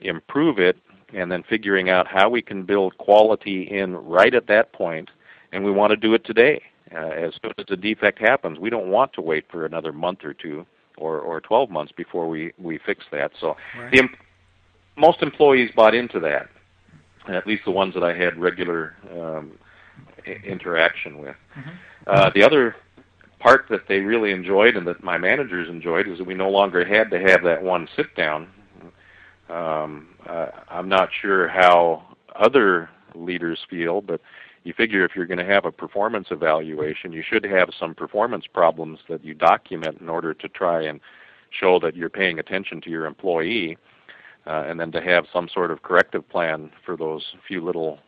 improve 0.00 0.60
it, 0.60 0.76
and 1.12 1.30
then 1.32 1.42
figuring 1.42 1.90
out 1.90 2.06
how 2.06 2.28
we 2.28 2.40
can 2.40 2.62
build 2.62 2.96
quality 2.98 3.62
in 3.62 3.96
right 3.96 4.34
at 4.34 4.46
that 4.46 4.72
point. 4.72 5.10
and 5.52 5.64
we 5.64 5.72
want 5.72 5.90
to 5.90 5.96
do 5.96 6.14
it 6.14 6.24
today. 6.24 6.62
Uh, 6.94 7.08
as 7.08 7.32
soon 7.42 7.52
as 7.58 7.66
the 7.68 7.76
defect 7.76 8.20
happens, 8.20 8.58
we 8.60 8.70
don't 8.70 8.88
want 8.88 9.12
to 9.12 9.20
wait 9.20 9.44
for 9.50 9.66
another 9.66 9.92
month 9.92 10.24
or 10.24 10.32
two 10.32 10.64
or, 10.96 11.18
or 11.18 11.40
12 11.40 11.70
months 11.70 11.92
before 11.96 12.28
we, 12.28 12.52
we 12.58 12.78
fix 12.78 13.04
that. 13.10 13.32
So 13.40 13.56
right. 13.76 13.90
the, 13.90 14.08
most 15.00 15.22
employees 15.22 15.70
bought 15.74 15.94
into 15.94 16.20
that, 16.20 16.48
at 17.28 17.46
least 17.46 17.64
the 17.64 17.70
ones 17.70 17.94
that 17.94 18.04
I 18.04 18.14
had 18.14 18.38
regular 18.38 18.94
um, 19.12 19.58
interaction 20.44 21.18
with. 21.18 21.36
Mm-hmm. 21.56 21.70
Uh, 22.06 22.30
the 22.34 22.42
other 22.42 22.76
part 23.38 23.66
that 23.70 23.88
they 23.88 24.00
really 24.00 24.32
enjoyed 24.32 24.76
and 24.76 24.86
that 24.86 25.02
my 25.02 25.16
managers 25.16 25.68
enjoyed 25.68 26.06
is 26.06 26.18
that 26.18 26.26
we 26.26 26.34
no 26.34 26.50
longer 26.50 26.84
had 26.84 27.10
to 27.10 27.18
have 27.18 27.42
that 27.42 27.62
one 27.62 27.88
sit 27.96 28.14
down 28.14 28.48
um, 29.50 30.08
uh, 30.28 30.46
I'm 30.68 30.88
not 30.88 31.08
sure 31.20 31.48
how 31.48 32.04
other 32.36 32.88
leaders 33.14 33.58
feel, 33.68 34.00
but 34.00 34.20
you 34.62 34.72
figure 34.72 35.04
if 35.04 35.12
you're 35.16 35.26
going 35.26 35.38
to 35.38 35.44
have 35.44 35.64
a 35.64 35.72
performance 35.72 36.28
evaluation, 36.30 37.12
you 37.12 37.22
should 37.28 37.44
have 37.44 37.70
some 37.78 37.94
performance 37.94 38.44
problems 38.46 39.00
that 39.08 39.24
you 39.24 39.34
document 39.34 40.00
in 40.00 40.08
order 40.08 40.34
to 40.34 40.48
try 40.48 40.82
and 40.82 41.00
show 41.50 41.80
that 41.80 41.96
you're 41.96 42.10
paying 42.10 42.38
attention 42.38 42.80
to 42.82 42.90
your 42.90 43.06
employee, 43.06 43.76
uh, 44.46 44.64
and 44.66 44.78
then 44.80 44.92
to 44.92 45.00
have 45.00 45.26
some 45.32 45.48
sort 45.52 45.70
of 45.70 45.82
corrective 45.82 46.28
plan 46.28 46.70
for 46.84 46.96
those 46.96 47.24
few 47.46 47.64
little 47.64 47.98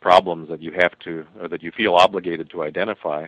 problems 0.00 0.48
that 0.48 0.62
you 0.62 0.72
have 0.72 0.98
to 1.00 1.24
or 1.40 1.48
that 1.48 1.62
you 1.62 1.70
feel 1.70 1.94
obligated 1.94 2.50
to 2.50 2.62
identify. 2.62 3.26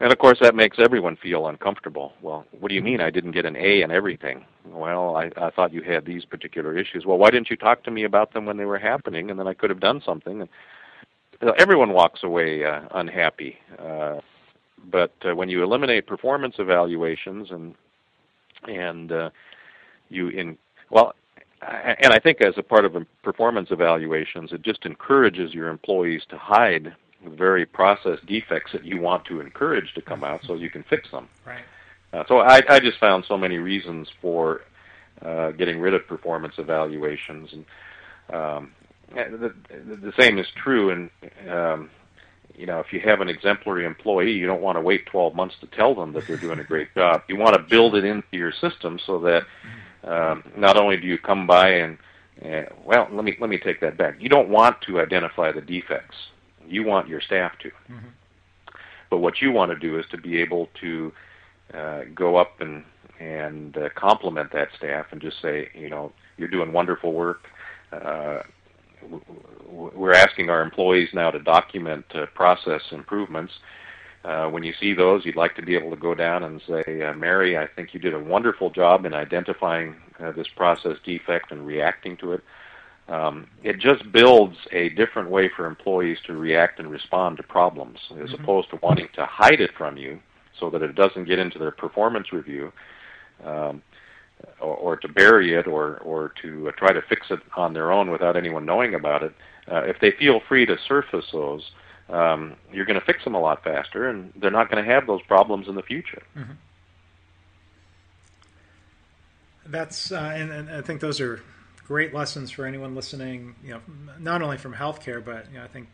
And 0.00 0.10
of 0.10 0.18
course, 0.18 0.38
that 0.40 0.54
makes 0.54 0.78
everyone 0.78 1.16
feel 1.16 1.46
uncomfortable. 1.46 2.14
Well, 2.22 2.46
what 2.58 2.70
do 2.70 2.74
you 2.74 2.80
mean 2.80 3.02
I 3.02 3.10
didn't 3.10 3.32
get 3.32 3.44
an 3.44 3.56
A 3.56 3.82
in 3.82 3.90
everything? 3.90 4.46
Well, 4.64 5.16
I, 5.16 5.30
I 5.36 5.50
thought 5.50 5.74
you 5.74 5.82
had 5.82 6.06
these 6.06 6.24
particular 6.24 6.76
issues. 6.76 7.04
Well, 7.04 7.18
why 7.18 7.30
didn't 7.30 7.50
you 7.50 7.56
talk 7.56 7.84
to 7.84 7.90
me 7.90 8.04
about 8.04 8.32
them 8.32 8.46
when 8.46 8.56
they 8.56 8.64
were 8.64 8.78
happening, 8.78 9.30
and 9.30 9.38
then 9.38 9.46
I 9.46 9.52
could 9.52 9.68
have 9.68 9.80
done 9.80 10.00
something? 10.04 10.40
And 10.40 10.48
everyone 11.58 11.92
walks 11.92 12.22
away 12.22 12.64
uh, 12.64 12.80
unhappy. 12.94 13.58
Uh, 13.78 14.20
but 14.90 15.12
uh, 15.28 15.34
when 15.34 15.50
you 15.50 15.62
eliminate 15.62 16.06
performance 16.06 16.54
evaluations 16.58 17.50
and 17.50 17.74
and 18.66 19.12
uh, 19.12 19.30
you 20.08 20.28
in 20.28 20.56
well, 20.90 21.14
and 21.62 22.12
I 22.12 22.18
think 22.18 22.40
as 22.40 22.54
a 22.56 22.62
part 22.62 22.84
of 22.84 22.96
performance 23.22 23.70
evaluations, 23.70 24.52
it 24.52 24.62
just 24.62 24.86
encourages 24.86 25.52
your 25.52 25.68
employees 25.68 26.22
to 26.30 26.38
hide 26.38 26.94
very 27.26 27.66
process 27.66 28.18
defects 28.26 28.72
that 28.72 28.84
you 28.84 29.00
want 29.00 29.26
to 29.26 29.40
encourage 29.40 29.92
to 29.94 30.00
come 30.00 30.24
out 30.24 30.40
so 30.46 30.54
you 30.54 30.70
can 30.70 30.82
fix 30.88 31.10
them. 31.10 31.28
Right. 31.46 31.64
Uh, 32.12 32.24
so 32.26 32.38
I, 32.38 32.62
I 32.68 32.80
just 32.80 32.98
found 32.98 33.24
so 33.28 33.36
many 33.36 33.58
reasons 33.58 34.08
for 34.20 34.62
uh, 35.22 35.50
getting 35.52 35.80
rid 35.80 35.94
of 35.94 36.06
performance 36.06 36.54
evaluations, 36.58 37.52
and 37.52 37.64
um, 38.34 38.72
the, 39.14 39.54
the 39.68 40.12
same 40.18 40.38
is 40.38 40.46
true. 40.56 40.90
And 40.90 41.10
um, 41.48 41.90
you 42.56 42.66
know, 42.66 42.80
if 42.80 42.92
you 42.92 43.00
have 43.00 43.20
an 43.20 43.28
exemplary 43.28 43.84
employee, 43.84 44.32
you 44.32 44.46
don't 44.46 44.62
want 44.62 44.76
to 44.76 44.80
wait 44.80 45.06
12 45.06 45.34
months 45.34 45.54
to 45.60 45.66
tell 45.68 45.94
them 45.94 46.12
that 46.14 46.26
they're 46.26 46.36
doing 46.36 46.58
a 46.58 46.64
great 46.64 46.92
job. 46.94 47.22
You 47.28 47.36
want 47.36 47.54
to 47.54 47.62
build 47.62 47.94
it 47.94 48.04
into 48.04 48.26
your 48.32 48.52
system 48.52 48.98
so 49.06 49.18
that 49.20 49.42
um, 50.04 50.44
not 50.56 50.76
only 50.76 50.96
do 50.96 51.06
you 51.06 51.18
come 51.18 51.46
by 51.46 51.70
and 51.70 51.98
uh, 52.44 52.62
well, 52.84 53.06
let 53.12 53.24
me 53.24 53.36
let 53.40 53.50
me 53.50 53.58
take 53.58 53.80
that 53.80 53.98
back. 53.98 54.16
You 54.18 54.28
don't 54.28 54.48
want 54.48 54.80
to 54.82 55.00
identify 55.00 55.52
the 55.52 55.60
defects 55.60 56.16
you 56.66 56.84
want 56.84 57.08
your 57.08 57.20
staff 57.20 57.52
to. 57.58 57.68
Mm-hmm. 57.68 58.08
But 59.10 59.18
what 59.18 59.42
you 59.42 59.52
want 59.52 59.72
to 59.72 59.78
do 59.78 59.98
is 59.98 60.06
to 60.10 60.16
be 60.16 60.40
able 60.40 60.68
to 60.80 61.12
uh, 61.74 62.00
go 62.14 62.36
up 62.36 62.60
and 62.60 62.84
and 63.18 63.76
uh, 63.76 63.88
compliment 63.94 64.50
that 64.52 64.68
staff 64.78 65.06
and 65.10 65.20
just 65.20 65.42
say, 65.42 65.68
you 65.74 65.90
know, 65.90 66.12
you're 66.38 66.48
doing 66.48 66.72
wonderful 66.72 67.12
work. 67.12 67.42
Uh, 67.92 68.42
we're 69.68 70.14
asking 70.14 70.48
our 70.48 70.62
employees 70.62 71.08
now 71.12 71.30
to 71.30 71.38
document 71.38 72.04
uh, 72.14 72.26
process 72.34 72.80
improvements. 72.92 73.52
Uh, 74.22 74.48
when 74.48 74.62
you 74.62 74.74
see 74.78 74.92
those, 74.92 75.24
you'd 75.24 75.36
like 75.36 75.56
to 75.56 75.62
be 75.62 75.74
able 75.74 75.90
to 75.90 75.96
go 75.96 76.14
down 76.14 76.42
and 76.42 76.60
say, 76.68 77.02
uh, 77.02 77.14
Mary, 77.14 77.56
I 77.56 77.66
think 77.66 77.94
you 77.94 78.00
did 78.00 78.12
a 78.12 78.18
wonderful 78.18 78.68
job 78.68 79.06
in 79.06 79.14
identifying 79.14 79.96
uh, 80.18 80.32
this 80.32 80.46
process 80.56 80.96
defect 81.04 81.52
and 81.52 81.66
reacting 81.66 82.18
to 82.18 82.32
it. 82.32 82.42
Um, 83.08 83.48
it 83.64 83.80
just 83.80 84.12
builds 84.12 84.56
a 84.72 84.90
different 84.90 85.30
way 85.30 85.50
for 85.56 85.66
employees 85.66 86.18
to 86.26 86.34
react 86.34 86.78
and 86.78 86.90
respond 86.90 87.38
to 87.38 87.42
problems 87.42 87.98
as 88.12 88.28
mm-hmm. 88.28 88.42
opposed 88.42 88.70
to 88.70 88.78
wanting 88.82 89.08
to 89.14 89.24
hide 89.26 89.60
it 89.60 89.70
from 89.76 89.96
you 89.96 90.20
so 90.58 90.70
that 90.70 90.82
it 90.82 90.94
doesn't 90.94 91.24
get 91.24 91.38
into 91.38 91.58
their 91.58 91.72
performance 91.72 92.32
review 92.32 92.70
um, 93.44 93.82
or, 94.60 94.76
or, 94.76 94.96
to 94.96 95.08
bury 95.08 95.54
it 95.54 95.66
or, 95.66 95.96
or 95.98 96.32
to 96.42 96.68
uh, 96.68 96.72
try 96.76 96.92
to 96.92 97.02
fix 97.08 97.26
it 97.30 97.40
on 97.56 97.72
their 97.72 97.90
own 97.90 98.10
without 98.10 98.36
anyone 98.36 98.64
knowing 98.64 98.94
about 98.94 99.22
it. 99.22 99.34
Uh, 99.70 99.82
if 99.84 99.96
they 100.00 100.12
feel 100.18 100.40
free 100.48 100.66
to 100.66 100.76
surface 100.86 101.24
those, 101.32 101.62
um, 102.10 102.56
you're 102.72 102.84
going 102.84 102.98
to 102.98 103.04
fix 103.04 103.24
them 103.24 103.34
a 103.34 103.40
lot 103.40 103.62
faster 103.62 104.08
and 104.08 104.32
they're 104.36 104.50
not 104.50 104.70
going 104.70 104.84
to 104.84 104.90
have 104.90 105.06
those 105.06 105.22
problems 105.22 105.68
in 105.68 105.74
the 105.74 105.82
future. 105.82 106.22
Mm-hmm. 106.36 106.52
That's 109.66 110.10
uh, 110.10 110.32
and, 110.34 110.50
and 110.50 110.70
I 110.70 110.80
think 110.80 111.00
those 111.00 111.20
are 111.20 111.40
great 111.86 112.12
lessons 112.12 112.50
for 112.50 112.66
anyone 112.66 112.94
listening. 112.94 113.54
You 113.62 113.74
know, 113.74 113.80
not 114.18 114.42
only 114.42 114.58
from 114.58 114.74
healthcare, 114.74 115.24
but 115.24 115.46
you 115.52 115.58
know, 115.58 115.64
I 115.64 115.68
think 115.68 115.88